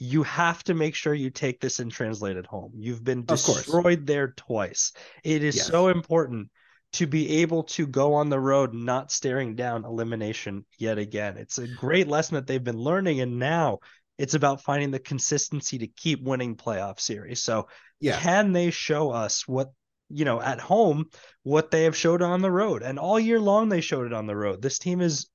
you 0.00 0.22
have 0.22 0.64
to 0.64 0.74
make 0.74 0.94
sure 0.94 1.12
you 1.12 1.28
take 1.28 1.60
this 1.60 1.78
and 1.78 1.92
translate 1.92 2.38
it 2.38 2.46
home. 2.46 2.72
You've 2.74 3.04
been 3.04 3.24
destroyed 3.24 4.06
there 4.06 4.32
twice. 4.36 4.92
It 5.22 5.44
is 5.44 5.56
Yes. 5.56 5.66
so 5.66 5.88
important 5.88 6.50
to 6.94 7.06
be 7.06 7.42
able 7.42 7.64
to 7.64 7.86
go 7.86 8.14
on 8.14 8.30
the 8.30 8.40
road 8.40 8.72
not 8.74 9.12
staring 9.12 9.54
down 9.54 9.84
elimination 9.84 10.64
yet 10.78 10.98
again. 10.98 11.36
It's 11.36 11.58
a 11.58 11.68
great 11.68 12.08
lesson 12.08 12.36
that 12.36 12.46
they've 12.46 12.64
been 12.64 12.78
learning. 12.78 13.20
And 13.20 13.38
now 13.38 13.80
it's 14.18 14.34
about 14.34 14.62
finding 14.62 14.90
the 14.90 14.98
consistency 14.98 15.78
to 15.78 15.86
keep 15.86 16.22
winning 16.22 16.56
playoff 16.56 16.98
series. 16.98 17.42
So 17.42 17.68
Yeah. 18.00 18.18
can 18.18 18.52
they 18.52 18.70
show 18.70 19.10
us 19.10 19.46
what 19.46 19.70
you 20.08 20.24
know 20.24 20.40
at 20.40 20.58
home 20.58 21.04
what 21.44 21.70
they 21.70 21.84
have 21.84 21.96
showed 21.96 22.20
on 22.20 22.42
the 22.42 22.50
road 22.50 22.82
and 22.82 22.98
all 22.98 23.20
year 23.20 23.38
long 23.38 23.68
they 23.68 23.80
showed 23.80 24.06
it 24.06 24.12
on 24.12 24.26
the 24.26 24.34
road 24.34 24.60
this 24.60 24.76
team 24.76 25.00
is 25.00 25.28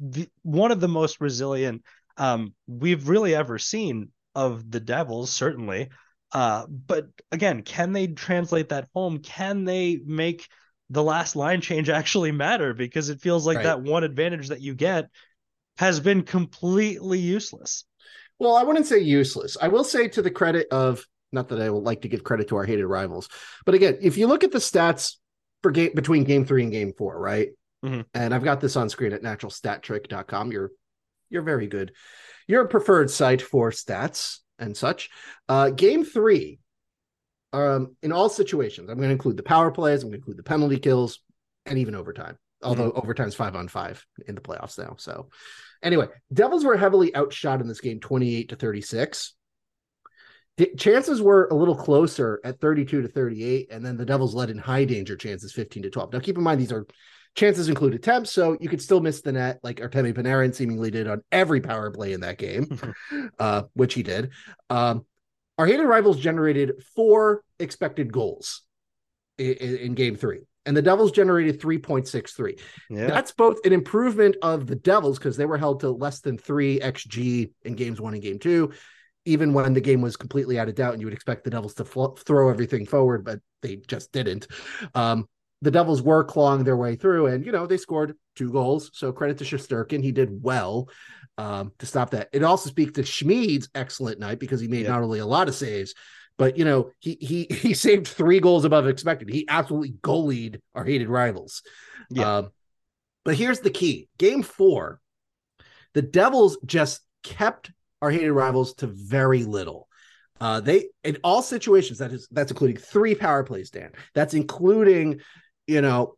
the, 0.00 0.26
one 0.40 0.72
of 0.72 0.80
the 0.80 0.88
most 0.88 1.20
resilient 1.20 1.82
um 2.16 2.54
we've 2.66 3.08
really 3.08 3.34
ever 3.34 3.58
seen 3.58 4.08
of 4.34 4.70
the 4.70 4.80
devils 4.80 5.30
certainly 5.30 5.88
uh 6.32 6.66
but 6.68 7.06
again 7.30 7.62
can 7.62 7.92
they 7.92 8.06
translate 8.06 8.70
that 8.70 8.88
home 8.94 9.18
can 9.18 9.64
they 9.64 10.00
make 10.04 10.48
the 10.90 11.02
last 11.02 11.36
line 11.36 11.60
change 11.60 11.88
actually 11.88 12.32
matter 12.32 12.74
because 12.74 13.08
it 13.08 13.20
feels 13.20 13.46
like 13.46 13.56
Right. 13.58 13.64
that 13.64 13.82
one 13.82 14.04
advantage 14.04 14.48
that 14.48 14.60
you 14.60 14.74
get 14.74 15.08
has 15.78 16.00
been 16.00 16.22
completely 16.22 17.18
useless 17.18 17.84
Well, 18.38 18.56
I 18.56 18.62
wouldn't 18.64 18.86
say 18.86 18.98
useless. 18.98 19.56
I 19.60 19.68
will 19.68 19.84
say 19.84 20.08
to 20.08 20.20
the 20.22 20.30
credit 20.30 20.66
of 20.70 21.06
not 21.30 21.48
that 21.48 21.60
I 21.62 21.70
would 21.70 21.84
like 21.84 22.02
to 22.02 22.08
give 22.08 22.24
credit 22.24 22.48
to 22.48 22.56
our 22.56 22.64
hated 22.64 22.86
rivals, 22.86 23.28
but 23.64 23.74
again, 23.74 23.96
if 24.02 24.18
you 24.18 24.26
look 24.26 24.44
at 24.44 24.52
the 24.52 24.58
stats 24.58 25.16
for 25.62 25.70
game 25.70 25.92
between 25.94 26.24
game 26.24 26.44
three 26.44 26.62
and 26.64 26.72
game 26.72 26.92
four, 26.98 27.18
right? 27.18 27.50
Mhm. 27.84 28.04
And 28.14 28.34
I've 28.34 28.44
got 28.44 28.60
this 28.60 28.76
on 28.76 28.88
screen 28.90 29.12
at 29.12 29.22
naturalstattrick.com. 29.22 30.52
You're 30.52 30.72
you're 31.32 31.42
very 31.42 31.66
good. 31.66 31.92
You're 32.46 32.64
a 32.64 32.68
preferred 32.68 33.10
site 33.10 33.42
for 33.42 33.70
stats 33.70 34.38
and 34.58 34.76
such. 34.76 35.10
Uh 35.48 35.70
game 35.70 36.04
three, 36.04 36.60
um, 37.52 37.96
in 38.02 38.12
all 38.12 38.28
situations, 38.28 38.88
I'm 38.88 38.96
going 38.96 39.08
to 39.08 39.14
include 39.14 39.36
the 39.36 39.42
power 39.42 39.70
plays, 39.70 40.02
I'm 40.02 40.08
going 40.08 40.12
to 40.12 40.18
include 40.18 40.38
the 40.38 40.42
penalty 40.42 40.78
kills, 40.78 41.20
and 41.66 41.78
even 41.78 41.94
overtime. 41.94 42.38
Although 42.62 42.92
overtime's 42.92 43.34
five 43.34 43.56
on 43.56 43.68
five 43.68 44.04
in 44.28 44.36
the 44.36 44.40
playoffs 44.40 44.78
now. 44.78 44.94
So 44.96 45.28
Anyway, 45.82 46.06
Devils 46.32 46.64
were 46.64 46.76
heavily 46.76 47.14
outshot 47.14 47.60
in 47.60 47.66
this 47.66 47.80
game, 47.80 47.98
28 47.98 48.50
to 48.50 48.56
36. 48.56 49.34
The 50.58 50.70
chances 50.76 51.20
were 51.20 51.48
a 51.50 51.54
little 51.54 51.74
closer 51.74 52.40
at 52.44 52.60
32 52.60 53.02
to 53.02 53.08
38, 53.08 53.72
and 53.72 53.84
then 53.84 53.96
the 53.96 54.04
Devils 54.04 54.34
led 54.34 54.50
in 54.50 54.58
high 54.58 54.84
danger 54.84 55.16
chances, 55.16 55.52
15 55.52 55.84
to 55.84 55.90
12. 55.90 56.12
Now, 56.12 56.20
keep 56.20 56.36
in 56.36 56.44
mind, 56.44 56.60
these 56.60 56.72
are 56.72 56.86
chances 57.34 57.68
include 57.68 57.94
attempts, 57.94 58.30
so 58.30 58.56
you 58.60 58.68
could 58.68 58.82
still 58.82 59.00
miss 59.00 59.22
the 59.22 59.32
net, 59.32 59.58
like 59.62 59.78
Artemi 59.78 60.12
Panarin 60.12 60.54
seemingly 60.54 60.90
did 60.90 61.08
on 61.08 61.22
every 61.32 61.60
power 61.60 61.90
play 61.90 62.12
in 62.12 62.20
that 62.20 62.38
game, 62.38 62.80
uh, 63.38 63.62
which 63.74 63.94
he 63.94 64.02
did. 64.02 64.30
Um, 64.68 65.04
our 65.58 65.66
hated 65.66 65.84
rivals 65.84 66.18
generated 66.18 66.82
four 66.94 67.42
expected 67.58 68.12
goals 68.12 68.62
in, 69.38 69.54
in 69.54 69.94
game 69.94 70.16
three, 70.16 70.40
and 70.66 70.76
the 70.76 70.82
Devils 70.82 71.12
generated 71.12 71.60
3.63. 71.60 72.60
yeah 72.90 73.06
That's 73.06 73.32
both 73.32 73.64
an 73.64 73.72
improvement 73.72 74.36
of 74.42 74.66
the 74.66 74.76
Devils 74.76 75.18
because 75.18 75.36
they 75.36 75.46
were 75.46 75.58
held 75.58 75.80
to 75.80 75.90
less 75.90 76.20
than 76.20 76.38
three 76.38 76.80
XG 76.80 77.50
in 77.62 77.74
games 77.74 78.00
one 78.00 78.14
and 78.14 78.22
game 78.22 78.38
two, 78.38 78.72
even 79.24 79.54
when 79.54 79.72
the 79.72 79.80
game 79.80 80.00
was 80.00 80.16
completely 80.16 80.58
out 80.58 80.68
of 80.68 80.74
doubt, 80.74 80.92
and 80.92 81.00
you 81.00 81.06
would 81.06 81.14
expect 81.14 81.44
the 81.44 81.50
Devils 81.50 81.74
to 81.74 81.84
fl- 81.84 82.16
throw 82.16 82.50
everything 82.50 82.86
forward, 82.86 83.24
but 83.24 83.40
they 83.62 83.76
just 83.76 84.12
didn't. 84.12 84.48
Um, 84.94 85.28
the 85.62 85.70
Devils 85.70 86.02
were 86.02 86.24
clawing 86.24 86.64
their 86.64 86.76
way 86.76 86.96
through, 86.96 87.26
and 87.28 87.46
you 87.46 87.52
know 87.52 87.66
they 87.66 87.78
scored 87.78 88.14
two 88.36 88.50
goals. 88.52 88.90
So 88.92 89.12
credit 89.12 89.38
to 89.38 89.44
Shesterkin, 89.44 90.02
he 90.02 90.12
did 90.12 90.42
well 90.42 90.88
um, 91.38 91.72
to 91.78 91.86
stop 91.86 92.10
that. 92.10 92.28
It 92.32 92.42
also 92.42 92.68
speaks 92.68 92.92
to 92.92 93.02
Schmid's 93.02 93.68
excellent 93.74 94.18
night 94.18 94.38
because 94.38 94.60
he 94.60 94.68
made 94.68 94.82
Yeah. 94.82 94.90
not 94.90 95.02
only 95.02 95.20
a 95.20 95.26
lot 95.26 95.48
of 95.48 95.54
saves, 95.54 95.94
but 96.36 96.58
you 96.58 96.64
know 96.64 96.90
he 96.98 97.16
he 97.20 97.46
he 97.54 97.74
saved 97.74 98.08
three 98.08 98.40
goals 98.40 98.64
above 98.64 98.86
expected. 98.86 99.30
He 99.30 99.46
absolutely 99.48 99.92
goalied 100.02 100.60
our 100.74 100.84
hated 100.84 101.08
rivals. 101.08 101.62
Yeah. 102.10 102.38
Um, 102.38 102.50
but 103.24 103.36
here's 103.36 103.60
the 103.60 103.70
key: 103.70 104.08
Game 104.18 104.42
four, 104.42 105.00
the 105.94 106.02
Devils 106.02 106.58
just 106.66 107.00
kept 107.22 107.70
our 108.00 108.10
hated 108.10 108.32
rivals 108.32 108.74
to 108.74 108.88
very 108.88 109.44
little. 109.44 109.88
Uh, 110.40 110.58
they 110.58 110.86
in 111.04 111.18
all 111.22 111.40
situations 111.40 111.98
that 112.00 112.10
is 112.10 112.26
that's 112.32 112.50
including 112.50 112.76
three 112.76 113.14
power 113.14 113.44
plays, 113.44 113.70
Dan. 113.70 113.92
That's 114.12 114.34
including, 114.34 115.20
you 115.66 115.80
know, 115.80 116.16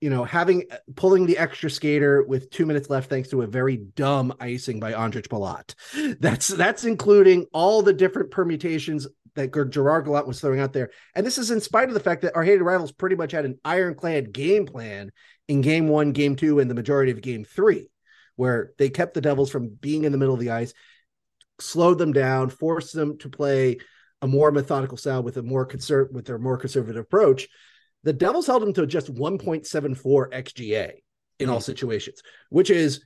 you 0.00 0.08
know, 0.08 0.24
having 0.24 0.64
uh, 0.70 0.76
pulling 0.96 1.26
the 1.26 1.38
extra 1.38 1.70
skater 1.70 2.22
with 2.22 2.50
two 2.50 2.66
minutes 2.66 2.88
left, 2.88 3.10
thanks 3.10 3.28
to 3.30 3.42
a 3.42 3.46
very 3.46 3.76
dumb 3.76 4.32
icing 4.40 4.80
by 4.80 4.92
Ondrej 4.92 5.28
Palat. 5.28 5.74
That's 6.20 6.48
that's 6.48 6.84
including 6.84 7.46
all 7.52 7.82
the 7.82 7.92
different 7.92 8.30
permutations 8.30 9.06
that 9.34 9.52
Gerard 9.70 10.04
Gallant 10.06 10.26
was 10.26 10.40
throwing 10.40 10.60
out 10.60 10.72
there. 10.72 10.90
And 11.14 11.24
this 11.24 11.38
is 11.38 11.50
in 11.50 11.60
spite 11.60 11.88
of 11.88 11.94
the 11.94 12.00
fact 12.00 12.22
that 12.22 12.34
our 12.34 12.42
hated 12.42 12.62
rivals 12.62 12.92
pretty 12.92 13.16
much 13.16 13.32
had 13.32 13.44
an 13.44 13.58
ironclad 13.64 14.32
game 14.32 14.66
plan 14.66 15.12
in 15.48 15.60
game 15.60 15.88
one, 15.88 16.12
game 16.12 16.36
two, 16.36 16.58
and 16.58 16.70
the 16.70 16.74
majority 16.74 17.12
of 17.12 17.20
game 17.20 17.44
three, 17.44 17.90
where 18.36 18.72
they 18.78 18.90
kept 18.90 19.14
the 19.14 19.20
Devils 19.20 19.50
from 19.50 19.68
being 19.68 20.04
in 20.04 20.12
the 20.12 20.18
middle 20.18 20.34
of 20.34 20.40
the 20.40 20.50
ice, 20.50 20.72
slowed 21.60 21.98
them 21.98 22.12
down, 22.12 22.48
forced 22.50 22.94
them 22.94 23.18
to 23.18 23.28
play 23.28 23.78
a 24.22 24.26
more 24.26 24.50
methodical 24.50 24.96
style 24.96 25.22
with 25.22 25.36
a 25.36 25.42
more 25.42 25.66
conserv- 25.66 26.12
with 26.12 26.26
their 26.26 26.38
more 26.38 26.56
conservative 26.56 27.00
approach. 27.00 27.48
The 28.04 28.12
Devils 28.12 28.46
held 28.46 28.62
him 28.62 28.72
to 28.74 28.86
just 28.86 29.12
1.74 29.12 30.30
xGA 30.32 30.92
in 31.38 31.48
all 31.48 31.60
situations, 31.60 32.22
which 32.48 32.70
is 32.70 33.04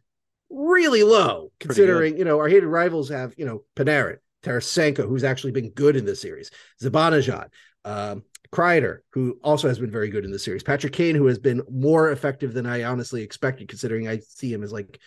really 0.50 1.02
low 1.02 1.50
considering, 1.58 2.16
you 2.18 2.24
know, 2.24 2.38
our 2.38 2.48
hated 2.48 2.66
rivals 2.66 3.08
have, 3.08 3.34
you 3.36 3.44
know, 3.44 3.64
Panarin, 3.76 4.18
Tarasenko, 4.42 5.08
who's 5.08 5.24
actually 5.24 5.52
been 5.52 5.70
good 5.70 5.96
in 5.96 6.04
this 6.04 6.20
series, 6.20 6.50
Zibanejad, 6.82 7.48
um, 7.84 8.22
Kreider, 8.52 8.98
who 9.12 9.38
also 9.42 9.68
has 9.68 9.78
been 9.78 9.90
very 9.90 10.10
good 10.10 10.24
in 10.24 10.30
the 10.30 10.38
series, 10.38 10.62
Patrick 10.62 10.92
Kane, 10.92 11.16
who 11.16 11.26
has 11.26 11.38
been 11.38 11.62
more 11.68 12.12
effective 12.12 12.52
than 12.52 12.66
I 12.66 12.84
honestly 12.84 13.22
expected, 13.22 13.68
considering 13.68 14.06
I 14.06 14.18
see 14.18 14.52
him 14.52 14.62
as 14.62 14.72
like 14.72 15.00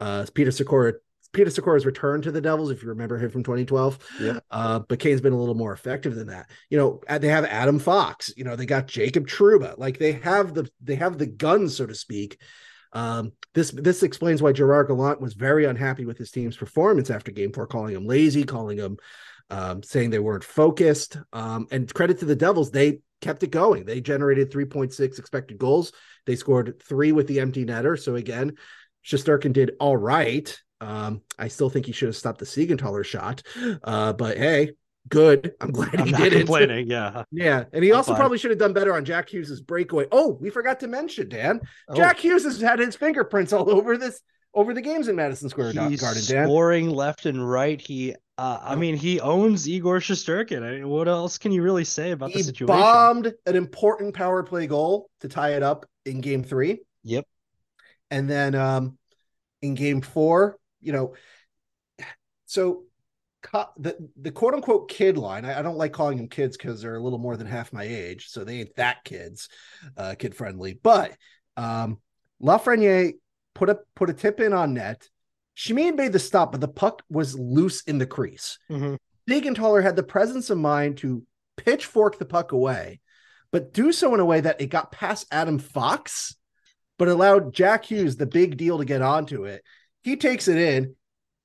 uh, 0.00 0.24
Peter 0.34 0.50
Sykora. 0.50 0.94
Peter 1.32 1.50
Sykora's 1.50 1.86
return 1.86 2.22
to 2.22 2.30
the 2.30 2.40
Devils, 2.40 2.70
if 2.70 2.82
you 2.82 2.88
remember 2.88 3.18
him 3.18 3.30
from 3.30 3.42
2012. 3.42 3.98
Yeah. 4.20 4.40
Uh, 4.50 4.80
but 4.80 4.98
Kane's 4.98 5.20
been 5.20 5.32
a 5.32 5.38
little 5.38 5.54
more 5.54 5.72
effective 5.72 6.14
than 6.14 6.28
that. 6.28 6.50
You 6.70 6.78
know, 6.78 7.00
uh, 7.08 7.18
they 7.18 7.28
have 7.28 7.44
Adam 7.44 7.78
Fox. 7.78 8.32
You 8.36 8.44
know, 8.44 8.56
they 8.56 8.66
got 8.66 8.86
Jacob 8.88 9.26
Trouba. 9.26 9.78
Like 9.78 9.98
they 9.98 10.12
have 10.12 10.54
the 10.54 10.68
they 10.82 10.96
have 10.96 11.18
the 11.18 11.26
guns, 11.26 11.76
so 11.76 11.86
to 11.86 11.94
speak. 11.94 12.40
Um, 12.92 13.32
this 13.54 13.70
this 13.70 14.02
explains 14.02 14.42
why 14.42 14.52
Gerard 14.52 14.88
Gallant 14.88 15.20
was 15.20 15.34
very 15.34 15.64
unhappy 15.64 16.04
with 16.04 16.18
his 16.18 16.30
team's 16.30 16.56
performance 16.56 17.10
after 17.10 17.32
Game 17.32 17.52
Four, 17.52 17.66
calling 17.66 17.94
him 17.94 18.06
lazy, 18.06 18.44
calling 18.44 18.78
him 18.78 18.98
um, 19.50 19.82
saying 19.82 20.10
they 20.10 20.18
weren't 20.18 20.44
focused. 20.44 21.18
Um, 21.32 21.66
and 21.70 21.92
credit 21.92 22.18
to 22.20 22.24
the 22.24 22.36
Devils, 22.36 22.70
they 22.70 23.00
kept 23.20 23.42
it 23.42 23.50
going. 23.50 23.84
They 23.84 24.00
generated 24.00 24.50
3.6 24.50 25.18
expected 25.18 25.58
goals. 25.58 25.92
They 26.26 26.36
scored 26.36 26.82
three 26.82 27.12
with 27.12 27.26
the 27.26 27.40
empty 27.40 27.64
netter. 27.64 27.98
So 27.98 28.16
again, 28.16 28.56
Shesterkin 29.04 29.52
did 29.52 29.72
all 29.78 29.96
right. 29.96 30.56
Um, 30.86 31.22
I 31.38 31.48
still 31.48 31.68
think 31.70 31.86
he 31.86 31.92
should 31.92 32.06
have 32.08 32.16
stopped 32.16 32.38
the 32.38 32.44
Siegenthaler 32.46 33.04
shot. 33.04 33.42
Uh, 33.82 34.12
but 34.12 34.36
hey, 34.38 34.72
good. 35.08 35.54
I'm 35.60 35.70
glad 35.72 36.00
I'm 36.00 36.06
he 36.06 36.12
did 36.12 36.32
it. 36.32 36.38
complaining. 36.40 36.86
Yeah. 36.88 37.24
Yeah, 37.32 37.64
and 37.72 37.82
he 37.84 37.90
I'm 37.90 37.96
also 37.98 38.12
fine. 38.12 38.20
probably 38.20 38.38
should 38.38 38.50
have 38.50 38.60
done 38.60 38.72
better 38.72 38.94
on 38.94 39.04
Jack 39.04 39.28
Hughes's 39.30 39.60
breakaway. 39.60 40.06
Oh, 40.12 40.38
we 40.40 40.50
forgot 40.50 40.80
to 40.80 40.88
mention, 40.88 41.28
Dan. 41.28 41.60
Oh. 41.88 41.94
Jack 41.96 42.18
Hughes 42.20 42.44
has 42.44 42.60
had 42.60 42.78
his 42.78 42.94
fingerprints 42.96 43.52
all 43.52 43.70
over 43.70 43.96
this 43.96 44.20
over 44.54 44.72
the 44.72 44.80
games 44.80 45.08
in 45.08 45.16
Madison 45.16 45.48
Square 45.50 45.72
He's 45.88 46.00
Garden, 46.00 46.22
Dan. 46.26 46.46
scoring 46.46 46.88
left 46.88 47.26
and 47.26 47.46
right. 47.46 47.78
He, 47.78 48.14
uh, 48.38 48.58
I 48.62 48.74
mean, 48.74 48.96
he 48.96 49.20
owns 49.20 49.68
Igor 49.68 49.98
Shesterkin. 49.98 50.62
I 50.62 50.70
mean, 50.76 50.88
what 50.88 51.08
else 51.08 51.36
can 51.36 51.52
you 51.52 51.60
really 51.62 51.84
say 51.84 52.12
about 52.12 52.32
the 52.32 52.42
situation? 52.42 52.66
He 52.68 52.72
situation? 52.72 52.82
bombed 52.82 53.32
an 53.44 53.56
important 53.56 54.14
power 54.14 54.42
play 54.42 54.66
goal 54.66 55.10
to 55.20 55.28
tie 55.28 55.50
it 55.56 55.62
up 55.62 55.84
in 56.06 56.20
game 56.22 56.42
three. 56.42 56.80
Yep. 57.02 57.26
And 58.10 58.30
then 58.30 58.54
um 58.54 58.96
in 59.62 59.74
game 59.74 60.00
four, 60.00 60.56
you 60.86 60.92
know, 60.92 61.14
so 62.46 62.84
the 63.76 63.96
the 64.20 64.30
quote 64.30 64.54
unquote 64.54 64.88
kid 64.88 65.18
line. 65.18 65.44
I, 65.44 65.58
I 65.58 65.62
don't 65.62 65.76
like 65.76 65.92
calling 65.92 66.16
them 66.16 66.28
kids 66.28 66.56
because 66.56 66.82
they're 66.82 66.96
a 66.96 67.02
little 67.02 67.18
more 67.18 67.36
than 67.36 67.46
half 67.46 67.72
my 67.72 67.84
age, 67.84 68.28
so 68.28 68.44
they 68.44 68.60
ain't 68.60 68.76
that 68.76 69.04
kids, 69.04 69.48
uh, 69.96 70.14
kid 70.18 70.34
friendly. 70.34 70.78
But 70.80 71.16
um, 71.56 71.98
Lafreniere 72.42 73.14
put 73.54 73.70
a 73.70 73.78
put 73.94 74.10
a 74.10 74.14
tip 74.14 74.40
in 74.40 74.52
on 74.52 74.74
net. 74.74 75.08
Schmid 75.54 75.96
made 75.96 76.12
the 76.12 76.18
stop, 76.18 76.52
but 76.52 76.60
the 76.60 76.68
puck 76.68 77.02
was 77.08 77.38
loose 77.38 77.82
in 77.82 77.98
the 77.98 78.06
crease. 78.06 78.58
Mhm. 78.70 78.98
Siegenthaler 79.28 79.82
had 79.82 79.96
the 79.96 80.02
presence 80.02 80.50
of 80.50 80.58
mind 80.58 80.98
to 80.98 81.24
pitchfork 81.56 82.18
the 82.18 82.26
puck 82.26 82.52
away, 82.52 83.00
but 83.50 83.72
do 83.72 83.90
so 83.90 84.12
in 84.14 84.20
a 84.20 84.24
way 84.24 84.40
that 84.40 84.60
it 84.60 84.66
got 84.66 84.92
past 84.92 85.26
Adam 85.30 85.58
Fox, 85.58 86.36
but 86.98 87.08
allowed 87.08 87.54
Jack 87.54 87.86
Hughes, 87.86 88.16
the 88.16 88.26
big 88.26 88.56
deal, 88.56 88.78
to 88.78 88.84
get 88.84 89.02
onto 89.02 89.44
it. 89.44 89.64
He 90.06 90.14
takes 90.14 90.46
it 90.46 90.56
in, 90.56 90.94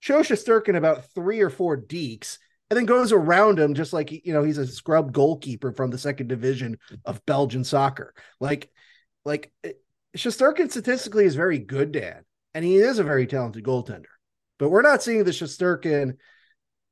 shows 0.01 0.27
Sturkin 0.27 0.77
about 0.77 1.09
three 1.15 1.41
or 1.41 1.49
four 1.49 1.75
deeks, 1.75 2.37
and 2.69 2.77
then 2.77 2.85
goes 2.85 3.11
around 3.11 3.57
him 3.57 3.73
just 3.73 3.91
like 3.91 4.11
you 4.11 4.33
know 4.33 4.43
he's 4.43 4.59
a 4.59 4.67
scrub 4.67 5.11
goalkeeper 5.11 5.71
from 5.71 5.89
the 5.89 5.97
second 5.97 6.27
division 6.27 6.77
of 7.03 7.25
Belgian 7.25 7.63
soccer. 7.63 8.13
Like, 8.39 8.69
like 9.25 9.51
Shesterkin 10.15 10.69
statistically 10.69 11.25
is 11.25 11.33
very 11.33 11.57
good, 11.57 11.91
Dan, 11.91 12.23
and 12.53 12.63
he 12.63 12.75
is 12.75 12.99
a 12.99 13.03
very 13.03 13.25
talented 13.25 13.63
goaltender. 13.63 14.13
But 14.59 14.69
we're 14.69 14.83
not 14.83 15.01
seeing 15.01 15.23
the 15.23 15.31
Shesterkin 15.31 16.17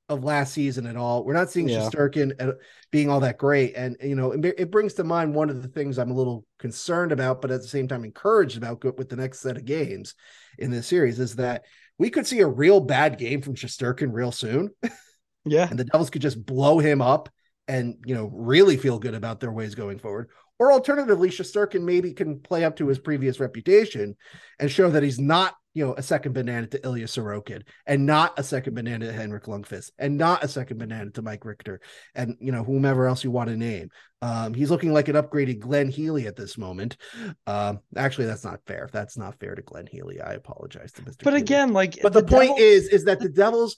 of 0.10 0.24
last 0.24 0.54
season 0.54 0.86
at 0.88 0.98
all. 0.98 1.24
We're 1.24 1.34
not 1.34 1.52
seeing 1.52 1.70
Yeah. 1.70 1.88
Shesterkin 1.90 2.56
being 2.92 3.10
all 3.10 3.20
that 3.22 3.38
great. 3.38 3.76
And 3.76 3.96
you 4.02 4.16
know, 4.16 4.32
it, 4.32 4.44
it 4.58 4.72
brings 4.72 4.96
to 4.96 5.04
mind 5.04 5.34
one 5.36 5.50
of 5.50 5.62
the 5.62 5.68
things 5.70 5.98
I'm 5.98 6.12
a 6.12 6.16
little 6.16 6.46
concerned 6.58 7.12
about, 7.12 7.42
but 7.42 7.52
at 7.52 7.62
the 7.62 7.68
same 7.68 7.88
time 7.88 8.04
encouraged 8.04 8.58
about 8.58 8.84
with 8.98 9.10
the 9.10 9.16
next 9.16 9.40
set 9.42 9.58
of 9.58 9.66
games 9.66 10.16
in 10.58 10.72
this 10.72 10.88
series 10.88 11.20
is 11.20 11.36
that 11.36 11.66
we 11.98 12.10
could 12.10 12.26
see 12.26 12.40
a 12.40 12.48
real 12.48 12.80
bad 12.80 13.18
game 13.18 13.42
from 13.42 13.56
Shesterkin 13.56 14.12
real 14.12 14.32
soon, 14.32 14.70
Yeah. 15.46 15.68
and 15.70 15.78
the 15.78 15.84
Devils 15.86 16.10
could 16.10 16.22
just 16.22 16.44
blow 16.46 16.80
him 16.80 17.02
up 17.02 17.30
and 17.68 17.98
you 18.06 18.16
know 18.16 18.26
really 18.34 18.78
feel 18.78 18.98
good 19.00 19.14
about 19.14 19.40
their 19.40 19.52
ways 19.52 19.76
going 19.76 20.00
forward. 20.00 20.30
Or 20.58 20.74
alternatively, 20.74 21.30
Shesterkin 21.30 21.84
maybe 21.84 22.12
can 22.14 22.40
play 22.40 22.66
up 22.66 22.76
to 22.78 22.88
his 22.88 23.00
previous 23.00 23.40
reputation 23.40 24.18
and 24.60 24.70
show 24.70 24.90
that 24.90 25.04
he's 25.04 25.20
not, 25.20 25.56
you 25.74 25.86
know, 25.86 25.94
a 25.94 26.02
second 26.02 26.34
banana 26.34 26.66
to 26.68 26.84
Ilya 26.84 27.06
Sorokin 27.06 27.62
and 27.86 28.06
not 28.06 28.38
a 28.40 28.44
second 28.44 28.74
banana 28.74 29.06
to 29.06 29.14
Henrik 29.14 29.44
Lundqvist 29.46 29.92
and 30.00 30.18
not 30.18 30.44
a 30.44 30.48
second 30.48 30.80
banana 30.80 31.12
to 31.12 31.22
Mike 31.22 31.46
Richter 31.46 31.80
and, 32.16 32.36
you 32.40 32.52
know, 32.52 32.64
whomever 32.64 33.06
else 33.08 33.24
you 33.24 33.30
want 33.32 33.50
to 33.50 33.56
name. 33.56 33.90
Um, 34.22 34.54
he's 34.54 34.72
looking 34.72 34.92
like 34.94 35.08
an 35.10 35.16
upgraded 35.16 35.60
Glenn 35.60 35.88
Healy 35.90 36.26
at 36.28 36.36
this 36.36 36.58
moment. 36.58 36.98
Um, 37.46 37.80
actually, 37.96 38.26
that's 38.26 38.44
not 38.44 38.60
fair. 38.66 38.90
That's 38.92 39.18
not 39.18 39.40
fair 39.40 39.54
to 39.56 39.62
Glenn 39.62 39.86
Healy. 39.88 40.20
I 40.20 40.34
apologize 40.34 40.92
to 40.94 41.04
Mr. 41.04 41.24
But 41.24 41.34
Healy. 41.34 41.42
again, 41.44 41.72
like 41.72 42.00
But 42.02 42.14
the, 42.14 42.24
point 42.24 42.58
Devils- 42.58 42.60
is, 42.60 42.88
is 42.90 43.04
that 43.06 43.20
the 43.20 43.30
Devils 43.30 43.76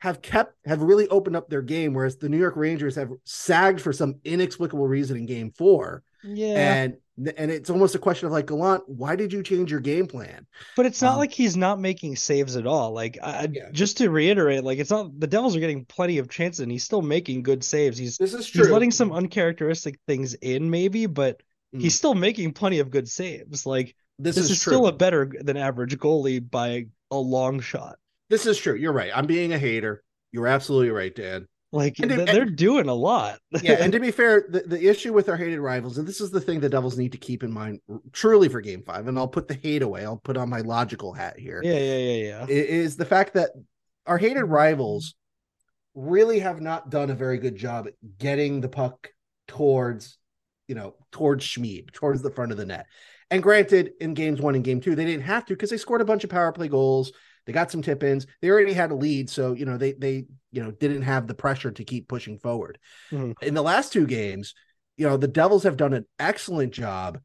have 0.00 0.20
kept 0.22 0.54
have 0.64 0.82
really 0.82 1.08
opened 1.08 1.36
up 1.36 1.48
their 1.48 1.62
game, 1.62 1.92
whereas 1.94 2.16
the 2.16 2.28
New 2.28 2.38
York 2.38 2.56
Rangers 2.56 2.94
have 2.96 3.10
sagged 3.24 3.80
for 3.80 3.92
some 3.92 4.16
inexplicable 4.24 4.86
reason 4.86 5.16
in 5.16 5.26
Game 5.26 5.50
Four, 5.50 6.02
yeah. 6.22 6.82
and 6.84 6.96
and 7.36 7.50
it's 7.50 7.68
almost 7.68 7.96
a 7.96 7.98
question 7.98 8.26
of 8.26 8.32
like 8.32 8.46
Gallant, 8.46 8.88
why 8.88 9.16
did 9.16 9.32
you 9.32 9.42
change 9.42 9.70
your 9.72 9.80
game 9.80 10.06
plan? 10.06 10.46
But 10.76 10.86
it's 10.86 11.02
not 11.02 11.14
Um, 11.14 11.18
like 11.18 11.32
he's 11.32 11.56
not 11.56 11.80
making 11.80 12.14
saves 12.16 12.54
at 12.56 12.64
all. 12.66 12.92
Like, 12.92 13.18
I, 13.22 13.48
Yeah. 13.52 13.70
just 13.72 13.96
to 13.98 14.08
reiterate, 14.10 14.62
like 14.62 14.78
it's 14.78 14.90
not 14.90 15.18
the 15.18 15.26
Devils 15.26 15.56
are 15.56 15.60
getting 15.60 15.84
plenty 15.84 16.18
of 16.18 16.28
chances, 16.28 16.60
and 16.60 16.70
he's 16.70 16.84
still 16.84 17.02
making 17.02 17.42
good 17.42 17.64
saves. 17.64 17.98
He's 17.98 18.18
This 18.18 18.34
is 18.34 18.46
true. 18.48 18.62
he's 18.62 18.70
letting 18.70 18.92
some 18.92 19.10
uncharacteristic 19.12 19.98
things 20.06 20.34
in, 20.34 20.70
maybe, 20.70 21.06
but 21.06 21.42
Mm. 21.74 21.80
he's 21.82 21.94
still 21.96 22.14
making 22.14 22.52
plenty 22.52 22.78
of 22.78 22.90
good 22.90 23.08
saves. 23.08 23.66
Like 23.66 23.94
This, 24.18 24.36
this, 24.36 24.44
is, 24.46 24.50
is, 24.52 24.60
still 24.60 24.86
a 24.86 24.92
better 24.92 25.30
than 25.40 25.56
average 25.56 25.98
goalie 25.98 26.38
by 26.50 26.86
a 27.10 27.16
long 27.18 27.60
shot. 27.60 27.98
this 28.30 28.46
is 28.46 28.58
true. 28.58 28.74
You're 28.74 28.92
right. 28.92 29.10
I'm 29.14 29.26
being 29.26 29.52
a 29.52 29.58
hater. 29.58 30.02
You're 30.32 30.46
absolutely 30.46 30.90
right, 30.90 31.14
Dan. 31.14 31.46
Like 31.70 31.98
And 31.98 32.10
they're 32.10 32.46
doing 32.46 32.88
a 32.88 32.94
lot. 32.94 33.40
yeah, 33.62 33.76
and 33.80 33.92
to 33.92 34.00
be 34.00 34.10
fair, 34.10 34.46
the, 34.48 34.60
the 34.60 34.88
issue 34.88 35.12
with 35.12 35.28
our 35.28 35.36
hated 35.36 35.60
rivals, 35.60 35.98
and 35.98 36.08
this 36.08 36.20
is 36.20 36.30
the 36.30 36.40
thing 36.40 36.60
the 36.60 36.68
Devils 36.68 36.96
need 36.96 37.12
to 37.12 37.18
keep 37.18 37.42
in 37.42 37.52
mind 37.52 37.80
truly 38.12 38.48
for 38.48 38.60
game 38.60 38.82
five, 38.82 39.06
and 39.06 39.18
I'll 39.18 39.28
put 39.28 39.48
the 39.48 39.54
hate 39.54 39.82
away. 39.82 40.04
I'll 40.04 40.16
put 40.16 40.36
on 40.36 40.48
my 40.48 40.60
logical 40.60 41.12
hat 41.12 41.38
here. 41.38 41.60
yeah, 41.62 41.78
yeah, 41.78 41.96
yeah, 41.98 42.46
yeah. 42.46 42.46
is 42.48 42.96
the 42.96 43.04
fact 43.04 43.34
that 43.34 43.50
our 44.06 44.16
hated 44.16 44.44
rivals 44.44 45.14
really 45.94 46.38
have 46.38 46.60
not 46.60 46.90
done 46.90 47.10
a 47.10 47.14
very 47.14 47.38
good 47.38 47.56
job 47.56 47.86
at 47.86 47.94
getting 48.18 48.60
the 48.60 48.68
puck 48.68 49.10
towards, 49.46 50.16
you 50.68 50.74
know, 50.74 50.94
towards 51.12 51.44
Schmid, 51.44 51.92
towards 51.92 52.22
the 52.22 52.30
front 52.30 52.52
of 52.52 52.58
the 52.58 52.66
net. 52.66 52.86
And 53.30 53.42
granted, 53.42 53.92
in 54.00 54.14
games 54.14 54.40
one 54.40 54.54
and 54.54 54.64
game 54.64 54.80
two, 54.80 54.94
they 54.94 55.04
didn't 55.04 55.24
have 55.24 55.44
to 55.46 55.54
because 55.54 55.70
they 55.70 55.76
scored 55.76 56.00
a 56.00 56.06
bunch 56.06 56.24
of 56.24 56.30
power 56.30 56.52
play 56.52 56.68
goals. 56.68 57.12
They 57.48 57.54
got 57.54 57.70
some 57.70 57.80
tip 57.80 58.02
ins. 58.02 58.26
They 58.42 58.50
already 58.50 58.74
had 58.74 58.90
a 58.90 58.94
lead, 58.94 59.30
so 59.30 59.54
you 59.54 59.64
know 59.64 59.78
they 59.78 59.92
they 59.92 60.26
you 60.52 60.62
know 60.62 60.70
didn't 60.70 61.00
have 61.00 61.26
the 61.26 61.34
pressure 61.34 61.70
to 61.70 61.82
keep 61.82 62.06
pushing 62.06 62.36
forward. 62.36 62.78
Mhm. 63.10 63.32
In 63.40 63.54
the 63.54 63.62
last 63.62 63.90
two 63.90 64.06
games, 64.06 64.52
you 64.98 65.08
know 65.08 65.16
the 65.16 65.28
Devils 65.28 65.62
have 65.62 65.78
done 65.78 65.94
an 65.94 66.04
excellent 66.18 66.74
job 66.74 67.18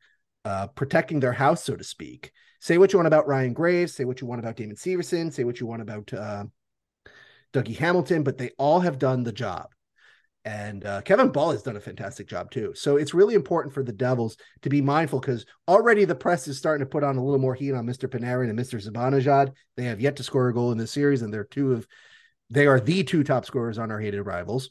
uh, 0.45 0.67
protecting 0.67 1.19
their 1.19 1.33
house, 1.33 1.65
so 1.65 1.75
to 1.75 1.83
speak. 1.83 2.31
Say 2.61 2.77
what 2.77 2.93
you 2.93 2.99
want 2.99 3.07
about 3.07 3.27
Ryan 3.27 3.51
Graves, 3.51 3.93
say 3.93 4.05
what 4.05 4.21
you 4.21 4.27
want 4.27 4.39
about 4.39 4.55
Damon 4.55 4.77
Severson, 4.77 5.33
say 5.33 5.43
what 5.43 5.59
you 5.59 5.67
want 5.67 5.81
about 5.81 6.13
uh, 6.13 6.45
Dougie 7.51 7.75
Hamilton, 7.75 8.23
but 8.23 8.37
they 8.37 8.51
all 8.57 8.79
have 8.79 8.97
done 8.97 9.23
the 9.23 9.33
job. 9.33 9.73
And 10.45 10.85
uh, 10.85 11.01
Kevin 11.01 11.29
Bahl 11.29 11.51
has 11.51 11.63
done 11.63 11.77
a 11.77 11.81
fantastic 11.81 12.27
job 12.27 12.51
too. 12.51 12.73
So 12.75 12.97
it's 12.97 13.13
really 13.13 13.33
important 13.33 13.73
for 13.73 13.81
the 13.81 13.93
Devils 13.93 14.35
to 14.61 14.69
be 14.69 14.81
mindful 14.81 15.21
because 15.21 15.45
already 15.69 16.03
the 16.03 16.15
press 16.15 16.47
is 16.49 16.57
starting 16.57 16.85
to 16.85 16.89
put 16.89 17.03
on 17.03 17.15
a 17.15 17.23
little 17.23 17.39
more 17.39 17.55
heat 17.55 17.71
on 17.71 17.85
Mr. 17.85 18.09
Panarin 18.09 18.49
and 18.49 18.59
Mr. 18.59 18.83
Zibanejad. 18.85 19.53
They 19.77 19.83
have 19.85 20.01
yet 20.01 20.17
to 20.17 20.23
score 20.23 20.49
a 20.49 20.53
goal 20.53 20.73
in 20.73 20.77
this 20.77 20.91
series, 20.91 21.21
and 21.21 21.33
they're 21.33 21.45
two 21.45 21.71
of 21.71 21.87
they 22.49 22.67
are 22.67 22.79
the 22.79 23.03
two 23.03 23.23
top 23.23 23.45
scorers 23.45 23.77
on 23.77 23.89
our 23.89 23.99
hated 23.99 24.23
rivals. 24.23 24.69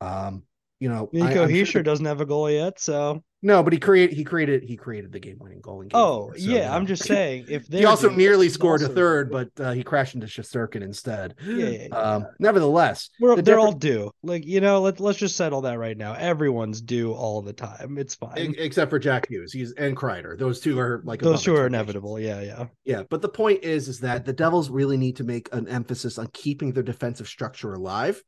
Um, 0.00 0.42
you 0.80 0.88
know, 0.88 1.08
Nico 1.12 1.44
I'm 1.44 1.64
sure 1.64 1.82
doesn't 1.84 2.04
have 2.04 2.20
a 2.20 2.26
goal 2.26 2.50
yet, 2.50 2.80
so 2.80 3.22
no, 3.42 3.62
but 3.62 3.72
he 3.72 3.78
created 3.78 4.16
he 4.16 4.24
created 4.24 4.62
he 4.62 4.76
created 4.76 5.12
the 5.12 5.18
game 5.18 5.36
winning 5.40 5.60
goal 5.60 5.80
in 5.82 5.88
game 5.88 6.00
oh 6.00 6.26
four, 6.28 6.38
so, 6.38 6.50
yeah, 6.50 6.68
you 6.68 6.74
I'm 6.76 6.86
just 6.86 7.04
saying 7.04 7.46
if 7.48 7.66
he 7.70 7.84
also 7.84 8.08
nearly 8.08 8.48
scored 8.48 8.82
a 8.82 8.88
third, 8.88 9.30
but 9.30 9.50
uh, 9.58 9.72
he 9.72 9.82
crashed 9.82 10.14
into 10.14 10.26
Shesterkin 10.26 10.82
instead. 10.82 11.34
Yeah, 11.44 11.68
yeah, 11.68 11.86
yeah. 11.90 11.94
Um, 11.96 12.26
nevertheless, 12.38 13.10
We're, 13.20 13.36
the 13.36 13.42
they're 13.42 13.56
different- 13.56 13.66
all 13.66 13.72
due. 13.78 14.10
Like 14.22 14.46
you 14.46 14.60
know, 14.60 14.80
let 14.80 15.00
let's 15.00 15.18
just 15.18 15.36
settle 15.36 15.62
that 15.62 15.78
right 15.78 15.96
now. 15.96 16.14
Everyone's 16.14 16.80
due 16.80 17.12
all 17.12 17.42
the 17.42 17.52
time. 17.52 17.98
It's 17.98 18.14
fine. 18.14 18.38
e- 18.38 18.54
except 18.58 18.90
for 18.90 18.98
Jack 18.98 19.28
Hughes, 19.28 19.52
he's 19.52 19.72
and 19.72 19.96
Kreider. 19.96 20.38
Those 20.38 20.60
two 20.60 20.78
are 20.78 21.02
like 21.04 21.20
Those 21.20 21.42
two 21.42 21.56
are 21.56 21.66
inevitable. 21.66 22.18
Yeah, 22.20 22.40
yeah. 22.40 22.66
Yeah, 22.84 23.02
but 23.10 23.22
the 23.22 23.28
point 23.28 23.64
is, 23.64 23.88
is 23.88 24.00
that 24.00 24.24
the 24.24 24.32
Devils 24.32 24.70
really 24.70 24.96
need 24.96 25.16
to 25.16 25.24
make 25.24 25.48
an 25.52 25.68
emphasis 25.68 26.18
on 26.18 26.28
keeping 26.32 26.72
their 26.72 26.82
defensive 26.82 27.28
structure 27.28 27.72
alive. 27.74 28.22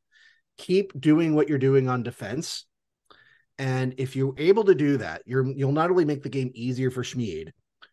Keep 0.59 1.01
doing 1.01 1.35
what 1.35 1.49
you're 1.49 1.59
doing 1.59 1.89
on 1.89 2.03
defense, 2.03 2.67
and 3.59 3.95
if 3.99 4.17
you're 4.17 4.35
able 4.37 4.65
to 4.65 4.75
do 4.75 4.97
that, 4.99 5.23
you're 5.27 5.47
you'll 5.47 5.73
not 5.73 5.91
only 5.91 6.05
make 6.05 6.23
the 6.23 6.29
game 6.29 6.51
easier 6.55 6.91
for 6.91 7.05
Schmid, 7.05 7.53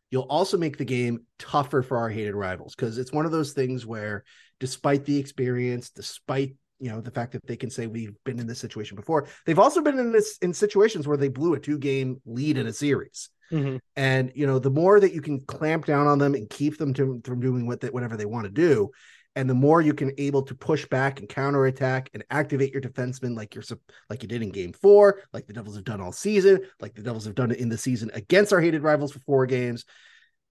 you'll 0.09 0.23
also 0.23 0.57
make 0.57 0.77
the 0.77 0.85
game 0.85 1.25
tougher 1.39 1.81
for 1.81 1.97
our 1.97 2.09
hated 2.09 2.35
rivals 2.35 2.75
because 2.75 2.97
it's 2.97 3.11
one 3.11 3.25
of 3.25 3.31
those 3.31 3.53
things 3.53 3.85
where, 3.85 4.23
despite 4.59 5.05
the 5.05 5.17
experience, 5.17 5.89
despite 5.91 6.55
you 6.79 6.89
know 6.89 7.01
the 7.01 7.11
fact 7.11 7.33
that 7.33 7.45
they 7.45 7.55
can 7.55 7.69
say 7.69 7.87
we've 7.87 8.15
been 8.23 8.39
in 8.39 8.47
this 8.47 8.59
situation 8.59 8.95
before, 8.95 9.27
they've 9.45 9.59
also 9.59 9.81
been 9.81 9.99
in 9.99 10.11
this 10.11 10.37
in 10.41 10.53
situations 10.53 11.07
where 11.07 11.17
they 11.17 11.29
blew 11.29 11.53
a 11.53 11.59
two 11.59 11.77
game 11.77 12.21
lead 12.25 12.57
in 12.57 12.67
a 12.67 12.73
series. 12.73 13.29
Mhm. 13.51 13.79
And 13.95 14.31
you 14.33 14.47
know, 14.47 14.59
the 14.59 14.69
more 14.69 14.99
that 14.99 15.13
you 15.13 15.21
can 15.21 15.41
clamp 15.41 15.85
down 15.85 16.07
on 16.07 16.19
them 16.19 16.33
and 16.35 16.49
keep 16.49 16.77
them 16.77 16.93
to, 16.95 17.21
from 17.23 17.41
doing 17.41 17.67
what 17.67 17.81
they, 17.81 17.89
whatever 17.89 18.17
they 18.17 18.25
want 18.25 18.45
to 18.45 18.51
do, 18.51 18.91
and 19.35 19.49
the 19.49 19.53
more 19.53 19.81
you 19.81 19.93
can 19.93 20.11
able 20.17 20.41
to 20.43 20.55
push 20.55 20.85
back 20.87 21.19
and 21.19 21.29
counterattack 21.29 22.09
and 22.13 22.23
activate 22.29 22.73
your 22.73 22.81
defensemen 22.81 23.35
like 23.35 23.55
you're 23.55 23.63
like 24.09 24.21
you 24.21 24.27
did 24.27 24.41
in 24.41 24.49
Game 24.49 24.73
Four, 24.73 25.21
like 25.31 25.47
the 25.47 25.53
Devils 25.53 25.75
have 25.75 25.85
done 25.85 26.01
all 26.01 26.11
season, 26.11 26.61
like 26.79 26.95
the 26.95 27.01
Devils 27.01 27.25
have 27.25 27.35
done 27.35 27.51
it 27.51 27.59
in 27.59 27.69
the 27.69 27.77
season 27.77 28.11
against 28.13 28.51
our 28.51 28.61
hated 28.61 28.83
rivals 28.83 29.11
for 29.11 29.19
four 29.19 29.45
games, 29.45 29.85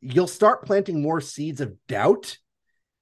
you'll 0.01 0.27
start 0.27 0.65
planting 0.65 1.03
more 1.03 1.21
seeds 1.21 1.61
of 1.61 1.75
doubt. 1.89 2.39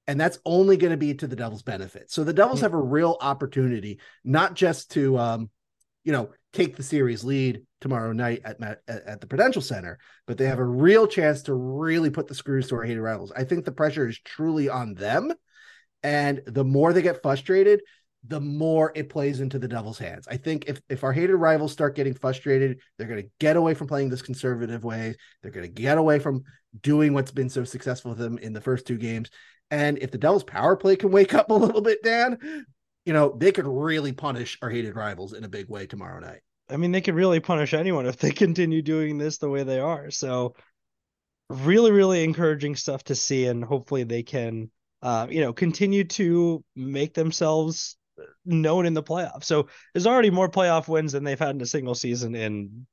And 0.07 0.19
that's 0.19 0.39
only 0.43 0.75
going 0.75 0.91
to 0.91 0.97
be 0.97 1.13
to 1.13 1.27
the 1.27 1.35
Devils' 1.35 1.61
benefit. 1.61 2.09
So 2.09 2.23
the 2.23 2.33
Devils 2.33 2.61
have 2.61 2.73
a 2.73 2.81
real 2.81 3.15
opportunity, 3.21 3.99
not 4.23 4.55
just 4.55 4.89
to 4.93 5.19
um, 5.19 5.51
you 6.03 6.11
know, 6.11 6.29
take 6.53 6.75
the 6.75 6.83
series 6.83 7.23
lead 7.23 7.61
tomorrow 7.81 8.11
night 8.11 8.41
at, 8.43 8.61
at 8.61 8.81
at 8.87 9.21
the 9.21 9.27
Prudential 9.27 9.61
Center, 9.61 9.99
but 10.25 10.37
they 10.37 10.45
have 10.45 10.59
a 10.59 10.65
real 10.65 11.07
chance 11.07 11.43
to 11.43 11.53
really 11.53 12.09
put 12.09 12.27
the 12.27 12.35
screws 12.35 12.67
to 12.67 12.75
our 12.75 12.83
hated 12.83 13.01
rivals. 13.01 13.31
I 13.35 13.43
think 13.43 13.63
the 13.63 13.71
pressure 13.71 14.07
is 14.07 14.19
truly 14.19 14.69
on 14.69 14.95
them, 14.95 15.31
and 16.03 16.41
the 16.45 16.63
more 16.63 16.93
they 16.93 17.01
get 17.01 17.21
frustrated, 17.21 17.81
the 18.27 18.41
more 18.41 18.91
it 18.95 19.09
plays 19.09 19.39
into 19.39 19.59
the 19.59 19.67
Devils' 19.67 19.97
hands. 19.97 20.27
I 20.29 20.37
think 20.37 20.65
if 20.67 20.81
if 20.89 21.03
our 21.03 21.13
hated 21.13 21.35
rivals 21.35 21.71
start 21.71 21.95
getting 21.95 22.13
frustrated, 22.13 22.79
they're 22.97 23.07
going 23.07 23.23
to 23.23 23.29
get 23.39 23.55
away 23.55 23.73
from 23.73 23.87
playing 23.87 24.09
this 24.09 24.21
conservative 24.21 24.83
way. 24.83 25.15
They're 25.41 25.51
going 25.51 25.65
to 25.65 25.81
get 25.81 25.97
away 25.97 26.19
from 26.19 26.43
doing 26.81 27.13
what's 27.13 27.31
been 27.31 27.49
so 27.49 27.63
successful 27.63 28.11
with 28.11 28.19
them 28.19 28.37
in 28.37 28.53
the 28.53 28.61
first 28.61 28.85
two 28.85 28.97
games. 28.97 29.29
And 29.71 29.99
if 29.99 30.11
the 30.11 30.17
Devils' 30.17 30.43
power 30.43 30.75
play 30.75 30.95
can 30.95 31.11
wake 31.11 31.33
up 31.33 31.49
a 31.49 31.53
little 31.53 31.81
bit, 31.81 32.03
Dan, 32.03 32.65
you 33.05 33.13
know, 33.13 33.35
they 33.37 33.51
could 33.51 33.67
really 33.67 34.11
punish 34.11 34.57
our 34.61 34.69
hated 34.69 34.95
rivals 34.95 35.33
in 35.33 35.43
a 35.43 35.49
big 35.49 35.69
way 35.69 35.85
tomorrow 35.85 36.19
night. 36.19 36.41
I 36.69 36.77
mean, 36.77 36.91
they 36.91 37.01
could 37.01 37.15
really 37.15 37.39
punish 37.39 37.73
anyone 37.73 38.05
if 38.05 38.17
they 38.17 38.31
continue 38.31 38.81
doing 38.81 39.17
this 39.17 39.37
the 39.37 39.49
way 39.49 39.63
they 39.63 39.79
are. 39.79 40.11
So, 40.11 40.55
really, 41.49 41.91
really 41.91 42.23
encouraging 42.23 42.75
stuff 42.75 43.03
to 43.05 43.15
see, 43.15 43.47
and 43.47 43.63
hopefully 43.63 44.03
they 44.03 44.23
can, 44.23 44.69
uh, 45.01 45.27
you 45.29 45.41
know, 45.41 45.53
continue 45.53 46.03
to 46.03 46.63
make 46.75 47.13
themselves 47.13 47.97
known 48.45 48.85
in 48.85 48.93
the 48.93 49.03
playoffs. 49.03 49.45
So 49.45 49.67
there's 49.93 50.07
already 50.07 50.29
more 50.29 50.49
playoff 50.49 50.87
wins 50.87 51.13
than 51.13 51.23
they've 51.23 51.39
had 51.39 51.55
in 51.55 51.61
a 51.61 51.65
single 51.65 51.95
season 51.95 52.35
in 52.35 52.85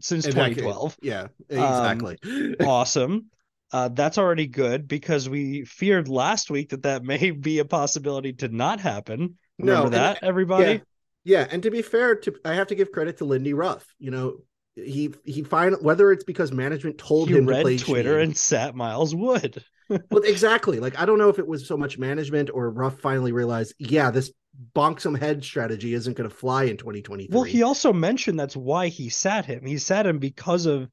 since 0.00 0.24
2012. 0.24 0.96
Yeah, 1.02 1.28
exactly. 1.50 2.18
Um, 2.24 2.54
awesome. 2.66 3.26
Uh, 3.70 3.88
that's 3.88 4.18
already 4.18 4.46
good 4.46 4.86
because 4.86 5.28
we 5.28 5.64
feared 5.64 6.08
last 6.08 6.50
week 6.50 6.70
that 6.70 6.82
that 6.82 7.02
may 7.04 7.30
be 7.30 7.58
a 7.58 7.64
possibility 7.64 8.32
to 8.34 8.48
not 8.48 8.80
happen. 8.80 9.38
Remember 9.58 9.84
No, 9.84 9.88
that, 9.90 10.18
and- 10.22 10.28
everybody? 10.28 10.72
Yeah, 10.72 10.78
yeah, 11.24 11.48
and 11.50 11.62
to 11.62 11.70
be 11.70 11.82
fair, 11.82 12.16
to 12.16 12.34
I 12.44 12.54
have 12.54 12.66
to 12.68 12.74
give 12.74 12.92
credit 12.92 13.18
to 13.18 13.24
Lindy 13.24 13.54
Ruff. 13.54 13.86
You 13.98 14.10
know, 14.10 14.36
he 14.74 15.14
he 15.24 15.42
find 15.42 15.76
whether 15.80 16.10
it's 16.12 16.24
because 16.24 16.50
management 16.50 16.98
told 16.98 17.28
He 17.28 17.36
him 17.36 17.46
to 17.46 17.50
read 17.52 17.62
play 17.62 17.76
Twitter 17.78 18.14
Sheen. 18.18 18.22
and 18.28 18.36
sat 18.36 18.74
Miles 18.74 19.14
Wood. 19.14 19.62
well, 20.10 20.22
exactly. 20.24 20.80
Like 20.80 20.98
I 20.98 21.04
don't 21.04 21.18
know 21.18 21.28
if 21.28 21.38
it 21.38 21.46
was 21.46 21.66
so 21.66 21.76
much 21.76 21.98
management 21.98 22.50
or 22.52 22.70
Ruff 22.70 23.00
finally 23.00 23.32
realized, 23.32 23.74
yeah, 23.78 24.10
this 24.10 24.32
bonk 24.74 25.00
some 25.00 25.14
head 25.14 25.44
strategy 25.44 25.94
isn't 25.94 26.16
going 26.16 26.28
to 26.28 26.34
fly 26.34 26.64
in 26.64 26.76
2023. 26.76 27.34
Well, 27.34 27.44
he 27.44 27.62
also 27.62 27.92
mentioned 27.92 28.38
that's 28.38 28.56
why 28.56 28.88
he 28.88 29.08
sat 29.08 29.44
him. 29.46 29.64
He 29.64 29.78
sat 29.78 30.06
him 30.06 30.18
because 30.18 30.66
of 30.66 30.88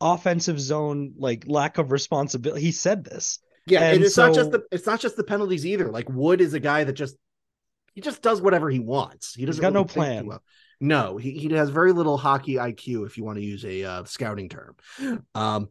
offensive 0.00 0.60
zone 0.60 1.14
like 1.16 1.44
lack 1.46 1.78
of 1.78 1.92
responsibility. 1.92 2.62
He 2.62 2.72
said 2.72 3.04
this. 3.04 3.38
yeah, 3.66 3.80
and, 3.80 3.96
and 3.96 4.04
it's 4.04 4.16
not 4.16 4.34
just 4.34 4.50
so- 4.52 4.58
the 4.58 4.64
it's 4.70 4.86
not 4.86 5.00
just 5.00 5.16
the 5.16 5.24
penalties 5.24 5.66
either. 5.66 5.90
Like 5.90 6.08
Wood 6.08 6.40
is 6.40 6.54
a 6.54 6.60
guy 6.60 6.84
that 6.84 6.94
just 6.94 7.16
he 7.94 8.00
just 8.00 8.22
does 8.22 8.42
whatever 8.42 8.68
he 8.70 8.80
wants. 8.80 9.34
He 9.34 9.46
doesn't 9.46 9.62
got 9.62 9.72
no 9.72 9.80
really 9.80 9.88
too 9.88 9.94
plan. 9.94 10.26
well. 10.26 10.42
No, 10.80 11.16
he, 11.16 11.30
he 11.32 11.48
has 11.54 11.70
very 11.70 11.92
little 11.92 12.18
hockey 12.18 12.54
IQ, 12.54 13.06
if 13.06 13.16
you 13.16 13.24
want 13.24 13.38
to 13.38 13.44
use 13.44 13.64
a 13.64 13.84
uh, 13.84 14.04
scouting 14.04 14.48
term. 14.48 14.76
Um, 15.34 15.68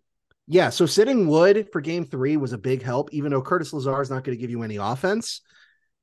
yeah, 0.48 0.70
so 0.70 0.86
sitting 0.86 1.28
Wood 1.28 1.70
for 1.72 1.82
game 1.82 2.06
three 2.06 2.38
was 2.38 2.54
a 2.54 2.58
big 2.58 2.82
help, 2.82 3.14
even 3.14 3.32
though 3.32 3.42
Curtis 3.42 3.74
Lazar 3.74 4.02
is 4.02 4.10
not 4.10 4.24
going 4.24 4.38
to 4.38 4.42
give 4.42 4.52
you 4.52 4.64
any 4.64 4.76
offense. 4.78 5.42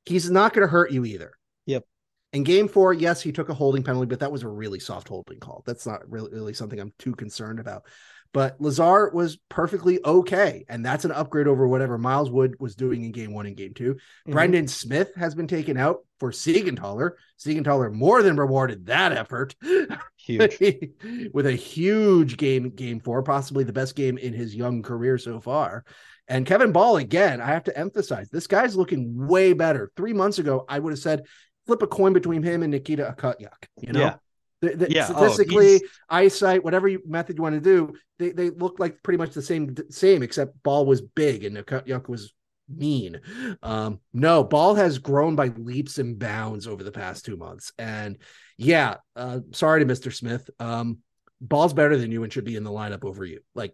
He's 0.06 0.30
not 0.30 0.54
going 0.54 0.66
to 0.66 0.70
hurt 0.70 0.92
you 0.92 1.04
either. 1.04 1.32
Yep. 1.66 1.84
In 2.32 2.44
game 2.44 2.68
four, 2.68 2.92
yes, 2.94 3.20
he 3.20 3.32
took 3.32 3.48
a 3.48 3.54
holding 3.54 3.82
penalty, 3.82 4.06
but 4.06 4.20
that 4.20 4.32
was 4.32 4.42
a 4.42 4.48
really 4.48 4.78
soft 4.78 5.08
holding 5.08 5.40
call. 5.40 5.62
That's 5.66 5.86
not 5.86 6.08
really, 6.10 6.30
really 6.30 6.54
something 6.54 6.78
I'm 6.78 6.94
too 6.98 7.14
concerned 7.14 7.60
about. 7.60 7.84
But 8.32 8.60
Lazar 8.60 9.10
was 9.12 9.38
perfectly 9.48 9.98
okay. 10.04 10.64
And 10.68 10.86
that's 10.86 11.04
an 11.04 11.10
upgrade 11.10 11.48
over 11.48 11.66
whatever 11.66 11.98
Miles 11.98 12.30
Wood 12.30 12.54
was 12.60 12.76
doing 12.76 13.02
in 13.02 13.10
game 13.10 13.34
one 13.34 13.46
and 13.46 13.56
game 13.56 13.74
2 13.74 13.96
Mhm. 14.28 14.32
Brendan 14.32 14.68
Smith 14.68 15.10
has 15.16 15.34
been 15.34 15.48
taken 15.48 15.76
out 15.76 16.04
for 16.20 16.30
Siegenthaler. 16.30 17.12
Siegenthaler 17.38 17.92
more 17.92 18.22
than 18.22 18.36
rewarded 18.36 18.86
that 18.86 19.10
effort 19.12 19.56
Huge. 20.24 20.58
with 21.32 21.46
a 21.46 21.52
huge 21.52 22.36
game, 22.36 22.70
game 22.70 23.00
four, 23.00 23.22
possibly 23.22 23.64
the 23.64 23.72
best 23.72 23.94
game 23.96 24.18
in 24.18 24.32
his 24.32 24.54
young 24.54 24.82
career 24.82 25.18
so 25.18 25.40
far. 25.40 25.84
And 26.28 26.46
Kevin 26.46 26.72
Bahl, 26.72 26.96
again, 26.98 27.40
I 27.40 27.46
have 27.46 27.64
to 27.64 27.76
emphasize 27.76 28.30
this 28.30 28.46
guy's 28.46 28.76
looking 28.76 29.26
way 29.26 29.52
better. 29.52 29.90
Three 29.96 30.12
months 30.12 30.38
ago, 30.38 30.64
I 30.68 30.78
would 30.78 30.92
have 30.92 31.00
said 31.00 31.24
flip 31.66 31.82
a 31.82 31.86
coin 31.86 32.12
between 32.12 32.42
him 32.42 32.62
and 32.62 32.70
Nikita 32.70 33.14
Okhotiuk. 33.16 33.66
You 33.80 33.92
know, 33.92 34.00
Yeah. 34.00 34.14
The- 34.60 34.76
the- 34.76 34.92
Yeah, 34.92 35.06
oh, 35.08 35.14
statistically, 35.14 35.66
he's- 35.78 35.82
eyesight, 36.08 36.62
whatever 36.62 36.86
you, 36.86 37.00
method 37.06 37.36
you 37.36 37.42
want 37.42 37.54
to 37.54 37.60
do, 37.60 37.94
they 38.18 38.30
they 38.32 38.50
look 38.50 38.78
like 38.78 39.02
pretty 39.02 39.16
much 39.18 39.32
the 39.32 39.40
same 39.42 39.74
same, 39.90 40.22
except 40.22 40.62
Bahl 40.62 40.84
was 40.84 41.00
big 41.00 41.44
and 41.44 41.56
Okhotiuk 41.56 42.08
was 42.08 42.34
mean. 42.68 43.20
Um, 43.62 44.00
no, 44.12 44.44
Bahl 44.44 44.74
has 44.74 44.98
grown 44.98 45.34
by 45.34 45.48
leaps 45.56 45.98
and 45.98 46.18
bounds 46.18 46.66
over 46.66 46.84
the 46.84 46.92
past 46.92 47.24
two 47.24 47.36
months, 47.38 47.72
and 47.78 48.18
yeah, 48.60 48.96
uh, 49.16 49.40
sorry 49.52 49.80
to 49.80 49.86
Mr. 49.86 50.12
Smith. 50.12 50.48
Um, 50.58 50.98
Bahl's 51.40 51.72
better 51.72 51.96
than 51.96 52.12
you 52.12 52.22
and 52.22 52.32
should 52.32 52.44
be 52.44 52.56
in 52.56 52.64
the 52.64 52.70
lineup 52.70 53.04
over 53.04 53.24
you. 53.24 53.40
Like 53.54 53.72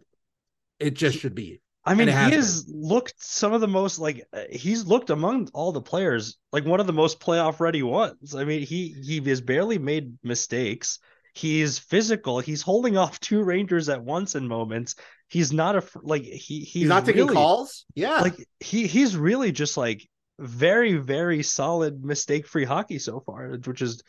it 0.78 0.94
just 0.94 1.18
should 1.18 1.34
be. 1.34 1.60
I 1.84 1.94
mean, 1.94 2.08
he 2.08 2.14
has 2.14 2.32
has 2.32 2.68
looked 2.68 3.14
some 3.18 3.52
of 3.52 3.60
the 3.60 3.68
most 3.68 3.98
like 3.98 4.24
uh, 4.32 4.44
he's 4.50 4.86
looked 4.86 5.10
among 5.10 5.48
all 5.54 5.72
the 5.72 5.80
players 5.80 6.36
like 6.52 6.64
one 6.64 6.80
of 6.80 6.86
the 6.86 6.92
most 6.92 7.18
playoff 7.18 7.58
ready 7.58 7.82
ones. 7.82 8.34
I 8.34 8.44
mean, 8.44 8.62
he 8.62 8.94
he 9.04 9.20
has 9.28 9.40
barely 9.40 9.78
made 9.78 10.16
mistakes. 10.22 11.00
He's 11.34 11.78
physical. 11.78 12.38
He's 12.38 12.62
holding 12.62 12.96
off 12.96 13.18
two 13.18 13.42
Rangers 13.42 13.88
at 13.88 14.02
once 14.02 14.36
in 14.36 14.46
moments. 14.46 14.94
He's 15.28 15.52
not 15.52 15.76
a 15.76 15.82
like 16.02 16.22
he 16.22 16.60
he's, 16.60 16.72
He's, 16.72 16.88
not 16.88 17.06
taking 17.06 17.26
calls. 17.26 17.84
Yeah, 17.94 18.20
Like 18.20 18.46
he 18.60 18.86
he's 18.86 19.16
really 19.16 19.50
just 19.50 19.76
like 19.76 20.08
very 20.38 20.94
very 20.94 21.42
solid 21.42 22.04
mistake 22.04 22.46
free 22.46 22.64
hockey 22.64 23.00
so 23.00 23.18
far, 23.18 23.48
which 23.64 23.82
is. 23.82 24.02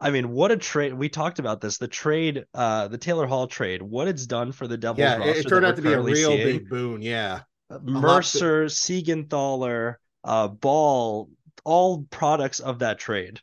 I 0.00 0.10
mean, 0.10 0.30
what 0.30 0.52
a 0.52 0.56
trade! 0.56 0.94
We 0.94 1.08
talked 1.08 1.38
about 1.38 1.60
this. 1.60 1.78
The 1.78 1.88
trade, 1.88 2.44
uh, 2.54 2.88
the 2.88 2.98
Taylor 2.98 3.26
Hall 3.26 3.46
trade, 3.48 3.82
what 3.82 4.06
it's 4.08 4.26
done 4.26 4.52
for 4.52 4.68
the 4.68 4.76
Devils 4.76 5.00
yeah, 5.00 5.16
roster. 5.16 5.30
it, 5.30 5.36
it 5.38 5.48
turned 5.48 5.66
out 5.66 5.76
to 5.76 5.82
be 5.82 5.92
a 5.92 6.00
real 6.00 6.30
seeing. 6.30 6.46
big 6.46 6.68
boon. 6.68 7.02
Yeah, 7.02 7.40
lot 7.70 7.82
Mercer, 7.84 8.66
Siegenthaler, 8.66 9.96
uh, 10.24 10.48
Bahl, 10.48 11.30
all 11.64 12.04
products 12.10 12.60
of 12.60 12.78
that 12.80 12.98
trade. 12.98 13.40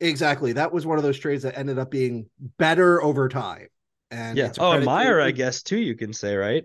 exactly. 0.00 0.52
That 0.52 0.72
was 0.72 0.86
one 0.86 0.98
of 0.98 1.04
those 1.04 1.18
trades 1.18 1.42
that 1.42 1.58
ended 1.58 1.78
up 1.78 1.90
being 1.90 2.28
better 2.58 3.02
over 3.02 3.28
time. 3.28 3.66
And 4.10 4.38
yeah. 4.38 4.46
it's 4.46 4.58
Oh, 4.60 4.72
and 4.72 4.82
to- 4.82 4.86
Meier, 4.86 5.20
I 5.20 5.32
guess 5.32 5.62
too. 5.62 5.78
You 5.78 5.96
can 5.96 6.12
say 6.12 6.36
right. 6.36 6.64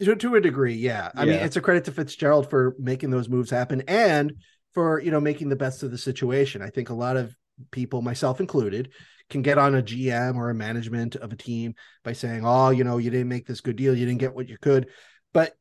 to, 0.00 0.14
to 0.14 0.34
a 0.34 0.40
degree 0.40 0.74
yeah 0.74 1.10
i 1.14 1.24
mean 1.24 1.34
it's 1.36 1.56
a 1.56 1.60
credit 1.60 1.84
to 1.84 1.92
fitzgerald 1.92 2.50
for 2.50 2.74
making 2.78 3.10
those 3.10 3.28
moves 3.28 3.50
happen 3.50 3.82
and 3.86 4.32
for 4.74 5.00
you 5.00 5.10
know 5.10 5.20
making 5.20 5.48
the 5.48 5.56
best 5.56 5.82
of 5.82 5.90
the 5.90 5.98
situation 5.98 6.60
i 6.60 6.68
think 6.68 6.90
a 6.90 6.94
lot 6.94 7.16
of 7.16 7.34
people 7.70 8.02
myself 8.02 8.40
included 8.40 8.90
can 9.30 9.42
get 9.42 9.58
on 9.58 9.74
a 9.74 9.82
gm 9.82 10.36
or 10.36 10.50
a 10.50 10.54
management 10.54 11.16
of 11.16 11.32
a 11.32 11.36
team 11.36 11.74
by 12.04 12.12
saying 12.12 12.42
oh 12.44 12.70
you 12.70 12.84
know 12.84 12.98
you 12.98 13.10
didn't 13.10 13.28
make 13.28 13.46
this 13.46 13.60
good 13.60 13.76
deal 13.76 13.96
you 13.96 14.04
didn't 14.06 14.20
get 14.20 14.34
what 14.34 14.48
you 14.48 14.56
could 14.60 14.88
but 15.32 15.54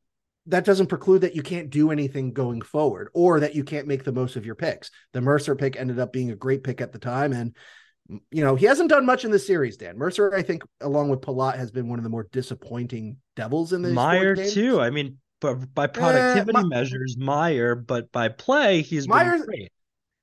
that 0.47 0.65
doesn't 0.65 0.87
preclude 0.87 1.21
that 1.21 1.35
you 1.35 1.43
can't 1.43 1.69
do 1.69 1.91
anything 1.91 2.33
going 2.33 2.61
forward 2.61 3.09
or 3.13 3.39
that 3.39 3.53
you 3.55 3.63
can't 3.63 3.87
make 3.87 4.03
the 4.03 4.11
most 4.11 4.35
of 4.35 4.45
your 4.45 4.55
picks 4.55 4.89
the 5.13 5.21
mercer 5.21 5.55
pick 5.55 5.75
ended 5.79 5.99
up 5.99 6.11
being 6.11 6.31
a 6.31 6.35
great 6.35 6.63
pick 6.63 6.81
at 6.81 6.91
the 6.91 6.99
time 6.99 7.33
and 7.33 7.55
you 8.29 8.43
know, 8.43 8.55
he 8.55 8.65
hasn't 8.65 8.89
done 8.89 9.05
much 9.05 9.23
in 9.23 9.31
the 9.31 9.39
series, 9.39 9.77
Dan. 9.77 9.97
Mercer, 9.97 10.35
I 10.35 10.41
think, 10.41 10.63
along 10.81 11.07
with 11.09 11.21
Palat, 11.21 11.55
has 11.55 11.71
been 11.71 11.87
one 11.87 11.97
of 11.97 12.03
the 12.03 12.09
more 12.09 12.27
disappointing 12.33 13.15
devils 13.37 13.71
in 13.71 13.81
the 13.83 13.89
Meier 13.91 14.35
too. 14.35 14.81
I 14.81 14.89
mean, 14.89 15.17
by 15.39 15.87
productivity 15.87 16.57
Eh, 16.57 16.61
My- 16.61 16.67
measures, 16.67 17.15
Meier, 17.17 17.73
but 17.75 18.11
by 18.11 18.27
play, 18.27 18.81
he's 18.81 19.07
Meier's- 19.07 19.41
been 19.41 19.45
great. 19.45 19.71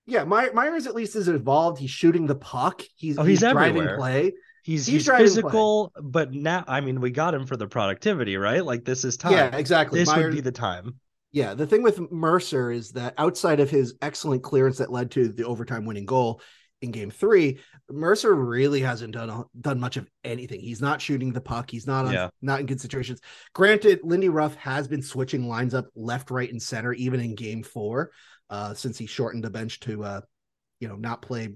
Yeah, 0.09 0.25
Meier, 0.25 0.53
Myers 0.55 0.87
at 0.87 0.95
least 0.95 1.15
is 1.17 1.29
involved. 1.29 1.79
He's 1.79 1.91
shooting 1.91 2.27
the 2.27 2.35
puck. 2.35 2.83
He's, 2.97 3.19
Oh, 3.19 3.23
he's 3.25 3.41
driving 3.41 3.83
everywhere. 3.83 3.97
play. 3.97 4.33
He's 4.63 4.87
he's 4.87 4.87
he's, 4.87 5.05
driving 5.05 5.21
play. 5.21 5.27
physical, 5.27 5.93
but 6.03 6.33
now 6.33 6.65
I 6.67 6.81
mean, 6.81 7.01
we 7.01 7.11
got 7.11 7.35
him 7.35 7.47
for 7.47 7.57
the 7.57 7.67
productivity, 7.69 8.37
right? 8.37 8.65
Like 8.65 8.85
this 8.85 9.05
is 9.05 9.17
time. 9.17 9.33
Yeah, 9.33 9.55
exactly. 9.57 9.99
This 10.01 10.09
Myers, 10.09 10.25
would 10.25 10.35
be 10.35 10.41
the 10.41 10.53
time. 10.53 10.97
yeah, 11.33 11.55
the 11.55 11.67
thing 11.67 11.83
with 11.83 12.11
Mercer 12.11 12.71
is 12.71 12.93
that 12.93 13.15
outside 13.19 13.61
of 13.61 13.71
his 13.71 13.95
excellent 14.03 14.43
clearance 14.43 14.79
that 14.79 14.91
led 14.91 15.11
to 15.13 15.29
the 15.29 15.45
overtime 15.45 15.85
winning 15.85 16.07
goal 16.07 16.41
in 16.83 16.91
Game 16.91 17.11
Three, 17.11 17.59
Mercer 17.91 18.35
really 18.35 18.81
hasn't 18.81 19.13
done 19.15 19.45
done 19.61 19.81
much 19.81 19.97
of 19.97 20.07
anything. 20.25 20.61
He's 20.61 20.81
not 20.83 21.01
shooting 21.01 21.33
the 21.33 21.41
puck. 21.41 21.71
He's 21.71 21.87
not 21.87 22.05
on, 22.07 22.13
Yeah. 22.13 22.29
not 22.43 22.61
in 22.61 22.67
good 22.67 22.81
situations. 22.81 23.21
Granted, 23.55 24.01
Lindy 24.05 24.29
Ruff 24.29 24.55
has 24.57 24.87
been 24.87 25.03
switching 25.03 25.49
lines 25.49 25.75
up 25.75 25.87
left, 25.95 26.31
right, 26.31 26.51
and 26.51 26.63
center 26.63 26.93
even 26.93 27.21
in 27.21 27.35
Game 27.35 27.63
Four, 27.63 28.11
uh, 28.51 28.75
since 28.75 28.99
he 28.99 29.07
shortened 29.07 29.45
the 29.45 29.51
bench 29.51 29.81
to, 29.81 30.05
uh, 30.05 30.21
you 30.81 30.89
know, 30.89 30.97
not 30.97 31.23
play 31.23 31.55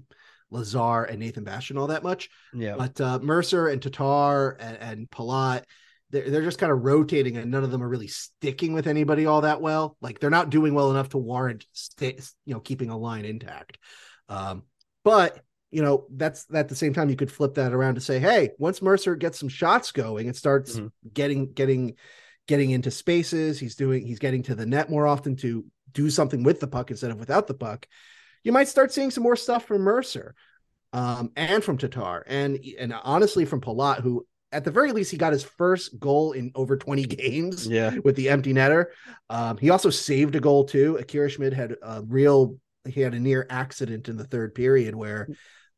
Lazar 0.51 1.03
and 1.03 1.19
Nathan 1.19 1.43
Bastian 1.43 1.77
all 1.77 1.87
that 1.87 2.03
much. 2.03 2.29
Yeah. 2.53 2.75
But 2.77 3.01
uh, 3.01 3.19
Mercer 3.19 3.67
and 3.67 3.81
Tatar 3.81 4.51
and, 4.59 4.77
and 4.77 5.09
Palat, 5.09 5.63
they're, 6.11 6.29
they're 6.29 6.43
just 6.43 6.59
kind 6.59 6.71
of 6.71 6.83
rotating, 6.83 7.37
and 7.37 7.49
none 7.49 7.63
of 7.63 7.71
them 7.71 7.81
are 7.81 7.89
really 7.89 8.07
sticking 8.07 8.73
with 8.73 8.85
anybody 8.87 9.25
all 9.25 9.41
that 9.41 9.61
well. 9.61 9.97
Like 10.01 10.19
they're 10.19 10.29
not 10.29 10.51
doing 10.51 10.73
well 10.73 10.91
enough 10.91 11.09
to 11.09 11.17
warrant, 11.17 11.65
stay, 11.71 12.19
you 12.45 12.53
know, 12.53 12.59
keeping 12.59 12.89
a 12.89 12.97
line 12.97 13.25
intact. 13.25 13.79
Um, 14.29 14.63
but 15.03 15.39
you 15.71 15.81
know, 15.81 16.05
that's 16.11 16.45
at 16.53 16.69
the 16.69 16.75
same 16.75 16.93
time 16.93 17.09
you 17.09 17.15
could 17.15 17.31
flip 17.31 17.55
that 17.55 17.73
around 17.73 17.95
to 17.95 18.01
say, 18.01 18.19
hey, 18.19 18.51
once 18.59 18.79
Mercer 18.79 19.15
gets 19.15 19.39
some 19.39 19.49
shots 19.49 19.91
going, 19.91 20.27
it 20.27 20.35
starts 20.35 20.75
Mhm. 20.75 20.91
getting 21.11 21.51
getting 21.51 21.95
getting 22.47 22.71
into 22.71 22.91
spaces. 22.91 23.59
He's 23.59 23.75
doing 23.75 24.05
he's 24.05 24.19
getting 24.19 24.43
to 24.43 24.55
the 24.55 24.65
net 24.65 24.89
more 24.89 25.07
often 25.07 25.35
to 25.37 25.65
do 25.91 26.09
something 26.09 26.43
with 26.43 26.59
the 26.59 26.67
puck 26.67 26.91
instead 26.91 27.11
of 27.11 27.19
without 27.19 27.47
the 27.47 27.53
puck. 27.53 27.87
You 28.43 28.51
might 28.51 28.67
start 28.67 28.91
seeing 28.91 29.11
some 29.11 29.23
more 29.23 29.35
stuff 29.35 29.65
from 29.65 29.81
Mercer 29.81 30.35
um, 30.91 31.31
and 31.35 31.63
from 31.63 31.77
Tatar, 31.77 32.23
and 32.27 32.59
and 32.79 32.93
honestly 33.03 33.45
from 33.45 33.61
Palat, 33.61 34.01
who 34.01 34.25
at 34.51 34.63
the 34.63 34.71
very 34.71 34.91
least 34.91 35.09
he 35.09 35.17
got 35.17 35.33
his 35.33 35.43
first 35.43 35.97
goal 35.99 36.33
in 36.33 36.51
over 36.53 36.77
20 36.77 37.03
games 37.05 37.65
Yeah. 37.67 37.95
with 38.03 38.15
the 38.15 38.29
empty 38.29 38.53
netter. 38.53 38.87
Um, 39.29 39.57
he 39.57 39.69
also 39.71 39.89
saved 39.89 40.35
a 40.35 40.39
goal 40.39 40.65
too. 40.65 40.97
Akira 40.97 41.29
Schmid 41.29 41.53
had 41.53 41.75
a 41.81 42.03
real 42.03 42.57
he 42.87 42.99
had 43.01 43.13
a 43.13 43.19
near 43.19 43.47
accident 43.49 44.09
in 44.09 44.17
the 44.17 44.25
third 44.25 44.53
period 44.53 44.93
where 44.93 45.29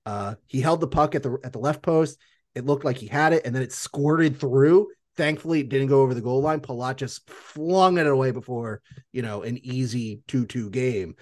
uh, 0.08 0.36
he 0.48 0.60
held 0.60 0.82
the 0.82 0.88
puck 0.88 1.14
at 1.16 1.24
the 1.24 1.38
at 1.44 1.54
the 1.54 1.60
left 1.60 1.82
post. 1.84 2.18
It 2.56 2.66
looked 2.66 2.84
like 2.86 2.98
he 2.98 3.08
had 3.08 3.32
it, 3.34 3.46
and 3.46 3.54
then 3.54 3.62
it 3.64 3.72
squirted 3.74 4.40
through. 4.40 4.88
Thankfully, 5.18 5.62
it 5.62 5.70
didn't 5.70 5.88
go 5.88 6.02
over 6.02 6.14
the 6.14 6.22
goal 6.22 6.42
line. 6.42 6.60
Palat 6.60 6.98
just 6.98 7.30
flung 7.30 7.98
it 7.98 8.08
away 8.08 8.32
before 8.32 8.82
you 9.14 9.22
know 9.22 9.44
an 9.44 9.58
easy 9.64 10.22
two-two 10.28 10.70
game. 10.70 11.16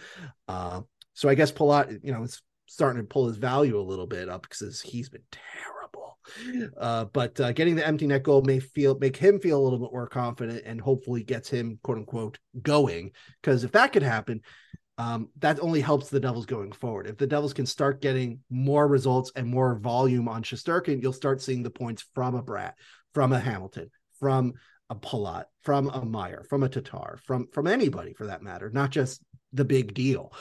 Uh, 0.48 0.82
so 1.14 1.30
I 1.30 1.36
guess 1.36 1.52
Palat, 1.52 2.00
you 2.04 2.12
know, 2.12 2.24
is 2.24 2.42
starting 2.66 3.02
to 3.02 3.08
pull 3.08 3.28
his 3.28 3.38
value 3.38 3.80
a 3.80 3.82
little 3.82 4.08
bit 4.08 4.30
up 4.30 4.42
because 4.42 4.82
he's 4.82 5.10
been 5.10 5.22
terrible. 5.32 6.18
Uh, 6.80 7.06
but 7.06 7.40
uh, 7.40 7.52
getting 7.52 7.76
the 7.76 7.86
empty 7.86 8.08
net 8.08 8.24
goal 8.24 8.42
may 8.42 8.60
feel 8.60 8.98
make 8.98 9.18
him 9.18 9.40
feel 9.40 9.60
a 9.60 9.64
little 9.64 9.80
bit 9.80 9.92
more 9.92 10.08
confident, 10.08 10.64
and 10.66 10.80
hopefully 10.80 11.24
gets 11.24 11.50
him 11.50 11.78
quote 11.84 11.98
unquote 11.98 12.40
going. 12.62 13.12
Because 13.42 13.64
if 13.64 13.74
that 13.74 13.94
could 13.94 14.04
happen, 14.04 14.42
um, 14.98 15.30
that 15.40 15.60
only 15.60 15.82
helps 15.82 16.10
the 16.10 16.20
Devils 16.20 16.46
going 16.46 16.72
forward. 16.72 17.08
If 17.08 17.18
the 17.18 17.28
Devils 17.28 17.54
can 17.54 17.66
start 17.66 18.02
getting 18.02 18.40
more 18.50 18.88
results 18.88 19.32
and 19.36 19.48
more 19.48 19.80
volume 19.80 20.28
on 20.30 20.44
Shesterkin, 20.44 21.02
you'll 21.02 21.14
start 21.14 21.42
seeing 21.42 21.64
the 21.64 21.70
points 21.70 22.06
from 22.14 22.36
a 22.36 22.44
Bratt, 22.44 22.74
from 23.14 23.34
a 23.34 23.40
Hamilton, 23.40 23.90
from 24.20 24.54
a 24.90 24.96
Palat, 24.96 25.46
from 25.62 25.90
a 25.90 26.04
Meier, 26.04 26.44
from 26.50 26.64
a 26.64 26.70
Tatar, 26.70 27.20
from 27.26 27.48
from 27.54 27.68
anybody 27.68 28.14
for 28.14 28.28
that 28.28 28.42
matter, 28.44 28.70
not 28.70 28.90
just 28.92 29.22
the 29.54 29.66
big 29.66 29.94
deal, 29.94 30.34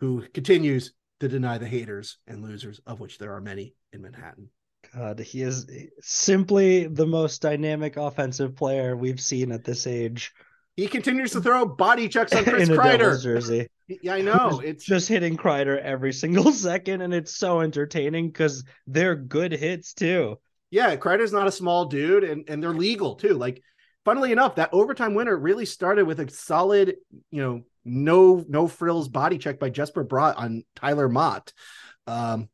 who 0.00 0.22
continues 0.32 0.92
to 1.20 1.28
deny 1.28 1.58
the 1.58 1.66
haters 1.66 2.18
and 2.26 2.42
losers, 2.42 2.80
of 2.86 3.00
which 3.00 3.18
there 3.18 3.32
are 3.34 3.40
many 3.40 3.74
in 3.92 4.02
Manhattan. 4.02 4.48
God, 4.94 5.20
he 5.20 5.42
is 5.42 5.66
simply 6.00 6.86
the 6.88 7.06
most 7.06 7.40
dynamic 7.40 7.96
offensive 7.96 8.56
player 8.56 8.96
we've 8.96 9.20
seen 9.20 9.52
at 9.52 9.64
this 9.64 9.86
age. 9.86 10.32
He 10.76 10.88
continues 10.88 11.32
to 11.32 11.40
throw 11.40 11.66
body 11.66 12.08
checks 12.08 12.32
on 12.34 12.44
Chris 12.44 12.68
Kreider. 12.68 13.22
jersey. 13.22 13.68
Yeah, 14.00 14.14
I 14.14 14.20
know. 14.22 14.62
It's 14.64 14.86
just 14.86 15.06
hitting 15.06 15.36
Kreider 15.36 15.78
every 15.78 16.14
single 16.14 16.50
second, 16.52 17.02
and 17.02 17.12
it's 17.12 17.36
so 17.36 17.60
entertaining 17.60 18.28
because 18.28 18.64
they're 18.86 19.14
good 19.16 19.52
hits 19.52 19.92
too. 19.92 20.38
Yeah, 20.72 20.96
Kreider's 20.96 21.34
not 21.34 21.46
a 21.46 21.52
small 21.52 21.84
dude, 21.84 22.24
and, 22.24 22.48
and 22.48 22.62
they're 22.62 22.70
legal 22.70 23.14
too. 23.14 23.34
Like, 23.34 23.62
funnily 24.06 24.32
enough, 24.32 24.56
that 24.56 24.70
overtime 24.72 25.14
winner 25.14 25.36
really 25.36 25.66
started 25.66 26.06
with 26.06 26.18
a 26.18 26.30
solid, 26.30 26.96
you 27.30 27.42
know, 27.42 27.62
no 27.84 28.42
no 28.48 28.66
frills 28.68 29.08
body 29.08 29.36
check 29.36 29.58
by 29.58 29.68
Jesper 29.68 30.02
Bratt 30.02 30.38
on 30.38 30.64
Tyler 30.74 31.10
Motte. 31.10 31.52
Um, 32.06 32.48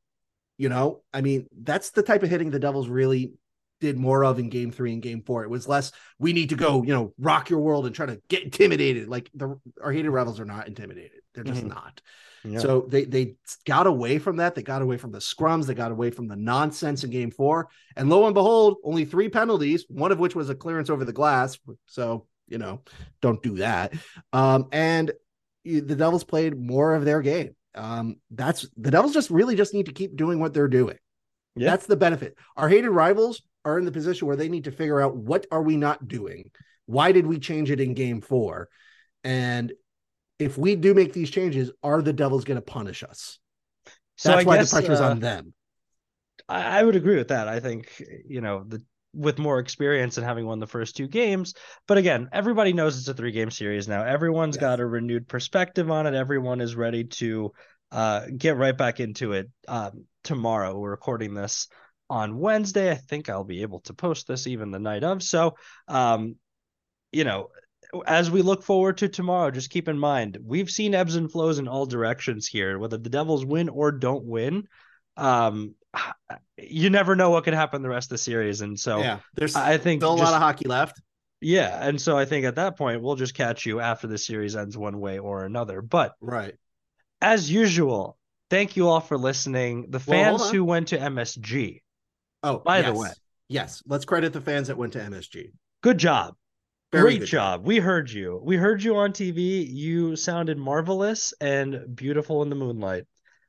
you 0.57 0.69
know, 0.69 1.03
I 1.15 1.21
mean, 1.21 1.47
that's 1.63 1.91
the 1.91 2.03
type 2.03 2.25
of 2.25 2.29
hitting 2.29 2.51
the 2.51 2.59
Devils 2.59 2.89
really 2.89 3.35
did 3.81 3.97
more 3.97 4.25
of 4.25 4.41
in 4.41 4.49
game 4.49 4.73
three 4.73 4.93
and 4.93 5.01
game 5.03 5.23
four. 5.23 5.45
It 5.45 5.51
was 5.51 5.69
less, 5.69 5.93
we 6.19 6.33
need 6.33 6.49
to 6.49 6.57
go, 6.57 6.83
you 6.83 6.93
know, 6.93 7.15
rock 7.19 7.51
your 7.51 7.61
world 7.61 7.87
and 7.87 7.95
try 7.95 8.07
to 8.07 8.21
get 8.29 8.43
intimidated. 8.43 9.07
Like 9.07 9.31
the 9.33 9.61
our 9.81 9.93
hated 9.93 10.11
rivals 10.11 10.41
are 10.41 10.45
not 10.45 10.67
intimidated. 10.67 11.21
They're 11.38 11.44
just 11.44 11.61
mm-hmm. 11.61 11.68
not. 11.68 12.03
Yeah. 12.42 12.59
So 12.59 12.87
they 12.88 13.05
they 13.05 13.37
got 13.64 13.87
away 13.87 14.18
from 14.18 14.38
that. 14.38 14.57
They 14.57 14.62
got 14.62 14.83
away 14.83 14.96
from 14.96 15.12
the 15.12 15.20
scrums. 15.20 15.66
They 15.66 15.74
got 15.74 15.92
away 15.92 16.11
from 16.11 16.27
the 16.27 16.35
nonsense 16.35 17.05
in 17.05 17.11
game 17.11 17.31
four. 17.31 17.68
And 17.94 18.11
lo 18.11 18.27
and 18.27 18.35
behold, 18.35 18.79
only 18.83 19.05
three 19.05 19.29
penalties, 19.29 19.85
one 19.88 20.11
of 20.11 20.18
which 20.18 20.35
was 20.35 20.51
a 20.51 20.55
clearance 20.57 20.90
over 20.90 21.05
the 21.05 21.12
glass. 21.12 21.57
So, 21.87 22.27
you 22.48 22.59
know, 22.59 22.83
don't 23.22 23.40
do 23.40 23.57
that. 23.59 23.94
Um, 24.33 24.66
and 24.72 25.12
the 25.64 25.94
Devils 25.94 26.24
played 26.24 26.59
more 26.59 26.96
of 26.96 27.05
their 27.05 27.22
game. 27.22 27.55
Um, 27.77 28.16
that's 28.33 28.66
the 28.77 28.90
Devils 28.90 29.14
just 29.14 29.31
really 29.31 29.55
just 29.55 29.74
need 29.74 29.87
to 29.87 29.92
keep 29.92 30.16
doing 30.16 30.40
what 30.40 30.55
they're 30.55 30.66
doing. 30.66 30.98
Yeah. 31.55 31.70
That's 31.70 31.87
the 31.87 31.96
benefit. 31.96 32.37
Our 32.57 32.68
hated 32.68 32.90
rivals 32.90 33.42
are 33.64 33.79
in 33.79 33.85
the 33.85 33.92
position 33.92 34.27
where 34.27 34.37
they 34.37 34.48
need 34.48 34.64
to 34.64 34.72
figure 34.72 35.01
out 35.01 35.16
what 35.16 35.46
are 35.53 35.62
we 35.62 35.77
not 35.77 36.09
doing? 36.09 36.51
Why 36.87 37.12
did 37.12 37.29
we 37.29 37.38
change 37.38 37.70
it 37.70 37.81
in 37.81 37.94
game 37.94 38.22
four? 38.22 38.68
And 39.22 39.72
if 40.38 40.57
we 40.57 40.77
do 40.77 40.94
make 40.94 41.12
these 41.12 41.31
changes, 41.31 41.70
are 41.83 42.03
the 42.03 42.12
Devils 42.12 42.44
going 42.44 42.57
to 42.57 42.62
punish 42.62 43.03
us? 43.03 43.38
So 44.16 44.31
That's 44.31 44.42
I 44.42 44.46
why 44.46 44.57
guess, 44.59 44.70
the 44.70 44.77
pressure's 44.81 45.01
uh, 45.01 45.11
on 45.11 45.20
them. 45.20 45.55
I 46.48 46.83
would 46.83 46.96
agree 46.96 47.16
with 47.16 47.29
that. 47.29 47.46
I 47.46 47.61
think, 47.61 48.03
you 48.27 48.40
know, 48.40 48.64
the 48.66 48.83
with 49.14 49.38
more 49.38 49.59
experience 49.59 50.16
and 50.16 50.27
having 50.27 50.46
won 50.46 50.61
the 50.61 50.66
first 50.66 50.96
two 50.96 51.09
games. 51.09 51.55
But 51.87 51.98
again, 51.98 52.29
everybody 52.33 52.72
knows 52.72 52.98
it's 52.98 53.09
a 53.09 53.14
three 53.14 53.33
game 53.33 53.51
series 53.51 53.88
now. 53.88 54.05
Everyone's 54.05 54.57
yes. 54.57 54.61
got 54.61 54.81
a 54.81 54.87
renewed 54.87 55.29
perspective 55.29 55.90
on 55.90 56.07
it. 56.07 56.14
Everyone 56.14 56.61
is 56.61 56.77
ready 56.77 57.05
to 57.05 57.53
uh, 57.90 58.27
get 58.37 58.57
right 58.57 58.77
back 58.77 59.01
into 59.01 59.33
it 59.33 59.51
um, 59.66 60.05
tomorrow. 60.24 60.79
We're 60.79 60.90
recording 60.90 61.35
this 61.35 61.68
on 62.11 62.38
Wednesday. 62.38 62.90
I 62.90 62.96
think 62.96 63.29
I'll 63.29 63.44
be 63.44 63.62
able 63.62 63.81
to 63.81 63.94
post 63.94 64.27
this 64.27 64.46
even 64.46 64.70
the 64.70 64.79
night 64.79 65.05
of. 65.05 65.22
So, 65.22 65.55
um, 65.88 66.37
you 67.12 67.24
know, 67.24 67.48
as 68.07 68.31
we 68.31 68.42
look 68.42 68.62
forward 68.62 68.98
to 68.98 69.09
tomorrow, 69.09 69.51
just 69.51 69.70
keep 69.70 69.88
in 69.88 69.98
mind 69.98 70.38
we've 70.44 70.70
seen 70.70 70.94
ebbs 70.94 71.16
and 71.16 71.31
flows 71.31 71.59
in 71.59 71.68
all 71.68 71.87
directions 71.87 72.46
here. 72.46 72.79
Whether 72.79 72.98
the 72.98 73.11
Devils 73.11 73.44
win 73.44 73.68
or 73.68 73.92
don't 73.92 74.24
win, 74.24 74.68
um, 75.16 75.74
you 76.57 76.90
never 76.90 77.16
know 77.16 77.31
what 77.31 77.44
could 77.44 77.55
happen 77.55 77.83
the 77.83 77.88
rest 77.88 78.07
of 78.07 78.11
the 78.11 78.18
series. 78.18 78.61
And 78.61 78.79
so, 78.79 79.01
yeah, 79.01 79.20
there's 79.35 79.57
I 79.57 79.79
think 79.79 80.01
still 80.01 80.14
a 80.14 80.18
just, 80.18 80.33
lot 80.33 80.37
of 80.37 80.42
hockey 80.42 80.68
left. 80.68 81.01
Yeah, 81.40 81.87
and 81.87 82.01
so 82.01 82.18
I 82.18 82.24
think 82.24 82.44
at 82.46 82.57
that 82.57 82.77
point 82.77 83.01
we'll 83.01 83.16
just 83.16 83.35
catch 83.35 83.64
you 83.64 83.81
after 83.81 84.07
the 84.07 84.18
series 84.18 84.57
ends 84.57 84.77
one 84.77 84.98
way 84.98 85.18
or 85.18 85.44
another. 85.44 85.81
But 85.81 86.14
right, 86.20 86.55
as 87.20 87.51
usual, 87.51 88.18
thank 88.51 88.77
you 88.77 88.88
all 88.88 89.01
for 89.01 89.16
listening. 89.16 89.87
The 89.90 90.01
fans 90.01 90.40
well, 90.40 90.53
who 90.53 90.64
went 90.64 90.88
to 90.88 90.98
MSG 90.98 91.81
Oh, 92.42 92.59
by 92.59 92.79
yes. 92.79 92.87
the 92.87 92.98
way, 92.98 93.11
yes, 93.48 93.83
let's 93.87 94.05
credit 94.05 94.33
the 94.33 94.40
fans 94.40 94.68
that 94.68 94.77
went 94.77 94.92
to 94.92 95.01
MSG. 95.01 95.53
Good 95.83 95.98
job. 95.98 96.35
Great 96.90 97.24
job. 97.24 97.66
We 97.66 97.79
heard 97.79 98.11
you. 98.11 98.40
We 98.42 98.57
heard 98.57 98.83
you 98.83 98.96
on 98.96 99.12
TV. 99.12 99.66
You 99.68 100.16
sounded 100.16 100.57
marvelous 100.57 101.35
and 101.40 101.85
beautiful 101.94 102.42
in 102.42 102.48
the 102.48 102.57
moonlight. 102.57 103.05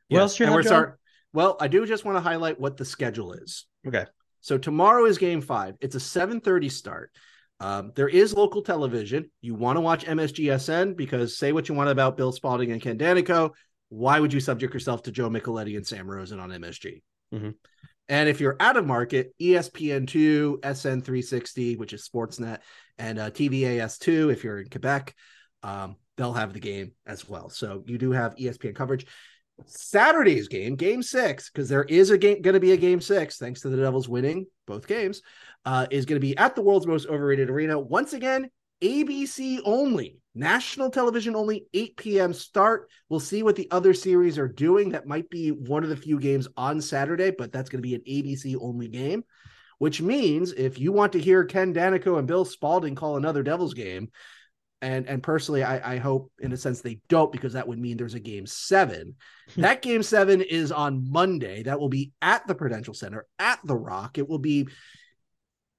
What 0.10 0.18
yes. 0.18 0.22
else 0.22 0.40
you 0.40 0.46
have? 0.48 0.66
Start, 0.66 1.00
well, 1.32 1.56
I 1.62 1.68
do 1.68 1.86
just 1.86 2.04
want 2.04 2.18
to 2.18 2.22
highlight 2.22 2.60
what 2.60 2.76
the 2.76 2.86
schedule 2.86 3.34
is. 3.34 3.66
Okay. 3.88 4.06
So 4.42 4.58
tomorrow 4.58 5.06
is 5.06 5.18
game 5.18 5.42
five. 5.42 5.76
It's 5.80 5.96
a 5.96 6.00
7:30 6.00 6.72
start. 6.72 7.12
Um, 7.62 7.92
there 7.96 8.08
is 8.08 8.34
local 8.34 8.62
television. 8.62 9.30
You 9.42 9.54
want 9.54 9.78
to 9.78 9.82
watch 9.82 10.06
MSGSN 10.06 10.96
because 10.96 11.38
say 11.38 11.52
what 11.52 11.68
you 11.68 11.76
want 11.76 11.90
about 11.90 12.18
Bill 12.18 12.32
Spaulding 12.32 12.72
and 12.72 12.82
Ken 12.82 12.98
Daneyko. 12.98 13.52
Why 13.90 14.20
would 14.20 14.32
you 14.32 14.40
subject 14.40 14.74
yourself 14.74 15.04
to 15.04 15.12
Joe 15.12 15.30
Micheletti 15.30 15.76
and 15.76 15.86
Sam 15.86 16.10
Rosen 16.10 16.40
on 16.40 16.50
MSG? 16.50 17.02
Mm-hmm. 17.34 17.50
And 18.10 18.28
if 18.28 18.42
you're 18.42 18.58
out 18.60 18.76
of 18.76 18.88
market, 18.88 19.34
ESPN2, 19.40 20.62
SN360, 20.62 21.78
which 21.78 21.94
is 21.94 22.10
Sportsnet, 22.10 22.58
and 22.98 23.20
uh, 23.20 23.30
TVAS2, 23.30 24.34
if 24.34 24.44
you're 24.44 24.60
in 24.60 24.70
Quebec, 24.70 25.16
um, 25.62 25.96
they'll 26.18 26.34
have 26.34 26.54
the 26.54 26.60
game 26.60 26.92
as 27.06 27.30
well. 27.30 27.50
So 27.50 27.84
you 27.86 28.00
do 28.00 28.12
have 28.12 28.36
ESPN 28.36 28.76
coverage. 28.76 29.06
Saturday's 29.66 30.48
game, 30.48 30.76
game 30.76 31.04
six, 31.04 31.50
because 31.50 31.70
there 31.70 31.84
is 31.84 32.10
a 32.10 32.18
game 32.18 32.42
going 32.42 32.54
to 32.54 32.60
be 32.60 32.72
a 32.72 32.78
game 32.78 33.02
six, 33.02 33.38
thanks 33.38 33.62
to 33.62 33.70
the 33.70 33.78
Devils 33.78 34.10
winning 34.10 34.46
both 34.66 34.88
games, 34.88 35.22
uh, 35.66 35.86
is 35.92 36.06
going 36.06 36.20
to 36.20 36.26
be 36.26 36.38
at 36.38 36.56
the 36.56 36.62
world's 36.62 36.88
most 36.88 37.08
overrated 37.08 37.50
arena. 37.50 37.78
Once 37.78 38.14
again, 38.14 38.50
ABC 38.82 39.60
only, 39.66 40.19
national 40.36 40.90
television 40.90 41.36
only, 41.36 41.66
8 41.74 41.98
p.m. 41.98 42.34
start. 42.34 42.90
We'll 43.10 43.20
see 43.20 43.44
what 43.44 43.56
the 43.56 43.70
other 43.72 43.94
series 43.94 44.38
are 44.38 44.48
doing. 44.48 44.90
That 44.90 45.08
might 45.08 45.30
be 45.30 45.50
one 45.50 45.84
of 45.84 45.90
the 45.90 45.98
few 45.98 46.20
games 46.20 46.48
on 46.56 46.82
Saturday, 46.82 47.32
but 47.32 47.52
that's 47.52 47.70
going 47.70 47.82
to 47.82 47.88
be 47.88 47.96
an 47.96 48.02
ABC 48.08 48.56
only 48.62 48.88
game, 48.88 49.24
which 49.78 50.02
means 50.02 50.54
if 50.54 50.80
you 50.80 50.92
want 50.92 51.14
to 51.14 51.20
hear 51.20 51.46
Ken 51.46 51.74
Daneyko 51.74 52.18
and 52.18 52.28
Bill 52.28 52.46
Spaulding 52.46 52.96
call 52.96 53.18
another 53.18 53.44
Devils 53.44 53.74
game, 53.74 54.10
and 54.82 55.08
and 55.10 55.22
personally, 55.22 55.64
I, 55.64 55.96
I 55.96 55.98
hope 55.98 56.32
in 56.40 56.54
a 56.54 56.58
sense 56.58 56.82
they 56.82 57.02
don't 57.10 57.32
because 57.32 57.54
that 57.54 57.68
would 57.68 57.80
mean 57.80 57.98
there's 57.98 58.14
a 58.14 58.20
game 58.20 58.46
seven. 58.46 59.16
Hmm. 59.56 59.62
that 59.62 59.82
game 59.82 60.04
seven 60.04 60.42
is 60.42 60.72
on 60.72 61.12
Monday. 61.12 61.64
That 61.64 61.80
will 61.80 61.90
be 61.90 62.12
at 62.22 62.48
the 62.48 62.56
Prudential 62.56 62.94
Center 62.94 63.26
at 63.38 63.60
the 63.66 63.76
Rock. 63.76 64.18
It 64.18 64.30
will 64.30 64.40
be 64.40 64.70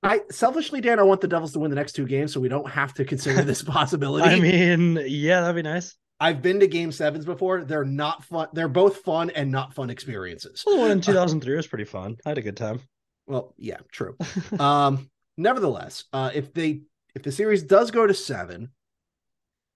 I 0.02 0.22
selfishly, 0.30 0.80
Dan, 0.80 0.98
I 0.98 1.02
want 1.02 1.20
the 1.20 1.28
Devils 1.28 1.52
to 1.52 1.58
win 1.58 1.70
the 1.70 1.76
next 1.76 1.92
two 1.92 2.06
games, 2.06 2.32
so 2.32 2.40
we 2.40 2.48
don't 2.48 2.68
have 2.70 2.94
to 2.94 3.04
consider 3.04 3.42
this 3.42 3.62
possibility. 3.62 4.28
I 4.28 4.40
mean, 4.40 5.02
yeah, 5.06 5.42
that'd 5.42 5.56
be 5.56 5.62
nice. 5.62 5.94
I've 6.18 6.42
been 6.42 6.60
to 6.60 6.66
game 6.66 6.92
sevens 6.92 7.24
before. 7.24 7.64
They're 7.64 7.84
not 7.84 8.24
fun. 8.24 8.48
They're 8.52 8.68
both 8.68 8.98
fun 8.98 9.30
and 9.30 9.50
not 9.50 9.74
fun 9.74 9.90
experiences. 9.90 10.62
Well, 10.66 10.76
the 10.76 10.82
one 10.82 10.90
in 10.90 11.00
2003 11.00 11.56
was 11.56 11.66
pretty 11.66 11.84
fun. 11.84 12.16
I 12.24 12.30
had 12.30 12.38
a 12.38 12.42
good 12.42 12.56
time. 12.56 12.80
Well, 13.26 13.54
yeah, 13.56 13.78
true. 13.90 14.16
um, 14.58 15.10
nevertheless, 15.36 16.04
uh, 16.12 16.30
if 16.34 16.52
they 16.52 16.82
if 17.14 17.22
the 17.22 17.32
series 17.32 17.62
does 17.62 17.90
go 17.90 18.06
to 18.06 18.14
seven, 18.14 18.70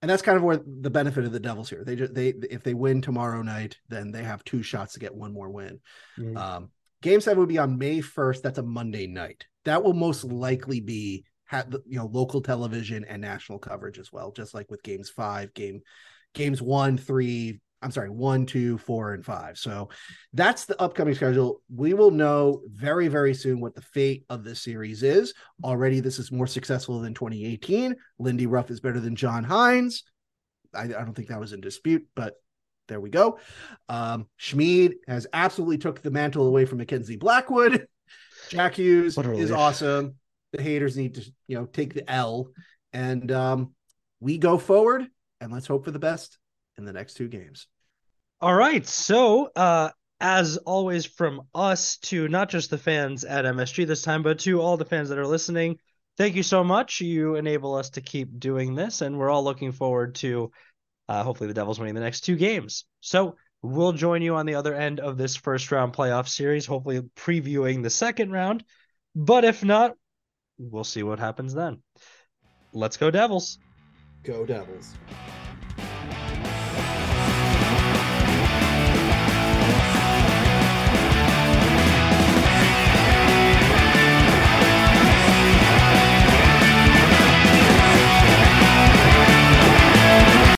and 0.01 0.09
that's 0.09 0.21
kind 0.21 0.37
of 0.37 0.43
where 0.43 0.57
the 0.57 0.89
benefit 0.89 1.25
of 1.25 1.31
the 1.31 1.39
Devils 1.39 1.69
here. 1.69 1.83
They 1.83 1.95
just 1.95 2.13
they 2.13 2.29
if 2.29 2.63
they 2.63 2.73
win 2.73 3.01
tomorrow 3.01 3.41
night, 3.41 3.77
then 3.89 4.11
they 4.11 4.23
have 4.23 4.43
two 4.43 4.63
shots 4.63 4.93
to 4.93 4.99
get 4.99 5.15
one 5.15 5.33
more 5.33 5.49
win. 5.49 5.79
Mm. 6.17 6.37
Um, 6.37 6.71
game 7.01 7.21
seven 7.21 7.39
would 7.39 7.49
be 7.49 7.57
on 7.57 7.77
May 7.77 7.99
1st. 7.99 8.41
That's 8.41 8.59
a 8.59 8.63
Monday 8.63 9.07
night 9.07 9.45
that 9.65 9.83
will 9.83 9.93
most 9.93 10.23
likely 10.23 10.79
be 10.79 11.25
you 11.85 11.97
know 11.97 12.07
local 12.07 12.41
television 12.41 13.05
and 13.05 13.21
national 13.21 13.59
coverage 13.59 13.99
as 13.99 14.11
well 14.11 14.31
just 14.31 14.53
like 14.53 14.69
with 14.71 14.81
games 14.81 15.09
five 15.09 15.53
game 15.53 15.79
games 16.33 16.61
one 16.61 16.97
three 16.97 17.59
i'm 17.81 17.91
sorry 17.91 18.09
one 18.09 18.45
two 18.45 18.77
four 18.79 19.13
and 19.13 19.23
five. 19.23 19.57
So 19.57 19.89
that's 20.33 20.65
the 20.65 20.79
upcoming 20.81 21.13
schedule. 21.13 21.61
We 21.73 21.93
will 21.93 22.09
know 22.09 22.61
very 22.67 23.07
very 23.07 23.33
soon 23.33 23.59
what 23.59 23.75
the 23.75 23.81
fate 23.81 24.25
of 24.29 24.43
this 24.43 24.61
series 24.61 25.03
is. 25.03 25.33
Already 25.63 25.99
this 25.99 26.17
is 26.17 26.31
more 26.31 26.47
successful 26.47 26.99
than 26.99 27.13
2018 27.13 27.95
lindy 28.17 28.47
ruff 28.47 28.71
is 28.71 28.79
better 28.79 28.99
than 28.99 29.15
john 29.15 29.43
hynes 29.43 30.01
I, 30.73 30.83
I 30.83 30.87
don't 30.87 31.13
think 31.13 31.27
that 31.27 31.39
was 31.39 31.53
in 31.53 31.61
dispute 31.61 32.07
but 32.15 32.33
there 32.87 32.99
we 32.99 33.09
go. 33.09 33.39
Um 33.87 34.27
schmid 34.37 34.95
has 35.07 35.27
absolutely 35.31 35.77
took 35.77 36.01
the 36.01 36.11
mantle 36.11 36.47
away 36.47 36.65
from 36.65 36.79
mackenzie 36.79 37.17
blackwood 37.17 37.87
Jack 38.49 38.75
Hughes 38.75 39.17
is 39.17 39.51
awesome. 39.51 40.15
The 40.53 40.61
haters 40.61 40.95
need 40.97 41.15
to, 41.15 41.31
you 41.47 41.57
know, 41.57 41.65
take 41.65 41.93
the 41.93 42.09
L, 42.09 42.51
and 42.93 43.31
um, 43.31 43.73
we 44.19 44.37
go 44.37 44.57
forward, 44.57 45.05
and 45.41 45.51
let's 45.51 45.67
hope 45.67 45.85
for 45.85 45.91
the 45.91 45.99
best 45.99 46.37
in 46.77 46.85
the 46.85 46.93
next 46.93 47.15
two 47.15 47.27
games. 47.27 47.67
All 48.41 48.53
right. 48.55 48.85
So, 48.85 49.49
uh, 49.55 49.89
as 50.19 50.57
always, 50.57 51.05
from 51.05 51.41
us 51.53 51.97
to 51.97 52.27
not 52.27 52.49
just 52.49 52.69
the 52.69 52.77
fans 52.77 53.23
at 53.23 53.45
MSG 53.45 53.85
this 53.85 54.01
time, 54.01 54.23
but 54.23 54.39
to 54.39 54.61
all 54.61 54.77
the 54.77 54.85
fans 54.85 55.09
that 55.09 55.17
are 55.17 55.27
listening, 55.27 55.77
thank 56.17 56.35
you 56.35 56.43
so 56.43 56.63
much. 56.63 57.01
You 57.01 57.35
enable 57.35 57.75
us 57.75 57.89
to 57.91 58.01
keep 58.01 58.39
doing 58.39 58.75
this, 58.75 59.01
and 59.01 59.17
we're 59.17 59.29
all 59.29 59.43
looking 59.43 59.71
forward 59.71 60.15
to 60.15 60.51
Uh, 61.07 61.23
hopefully, 61.23 61.47
the 61.47 61.53
Devils 61.53 61.79
winning 61.79 61.93
the 61.93 62.01
next 62.01 62.21
two 62.21 62.35
games. 62.35 62.85
So 63.01 63.35
we'll 63.65 63.93
join 63.93 64.21
you 64.21 64.35
on 64.35 64.45
the 64.45 64.55
other 64.55 64.73
end 64.73 64.99
of 64.99 65.17
this 65.17 65.35
first 65.35 65.71
round 65.71 65.93
playoff 65.93 66.27
series, 66.27 66.65
hopefully 66.65 67.01
previewing 67.15 67.83
the 67.83 67.89
second 67.89 68.31
round. 68.31 68.63
But 69.15 69.43
if 69.43 69.63
not, 69.63 69.95
we'll 70.57 70.83
see 70.83 71.03
what 71.03 71.19
happens 71.19 71.53
then. 71.53 71.81
Let's 72.73 72.97
go, 72.97 73.09
Devils. 73.11 73.59
Go 74.23 74.45
Devils. 74.45 74.93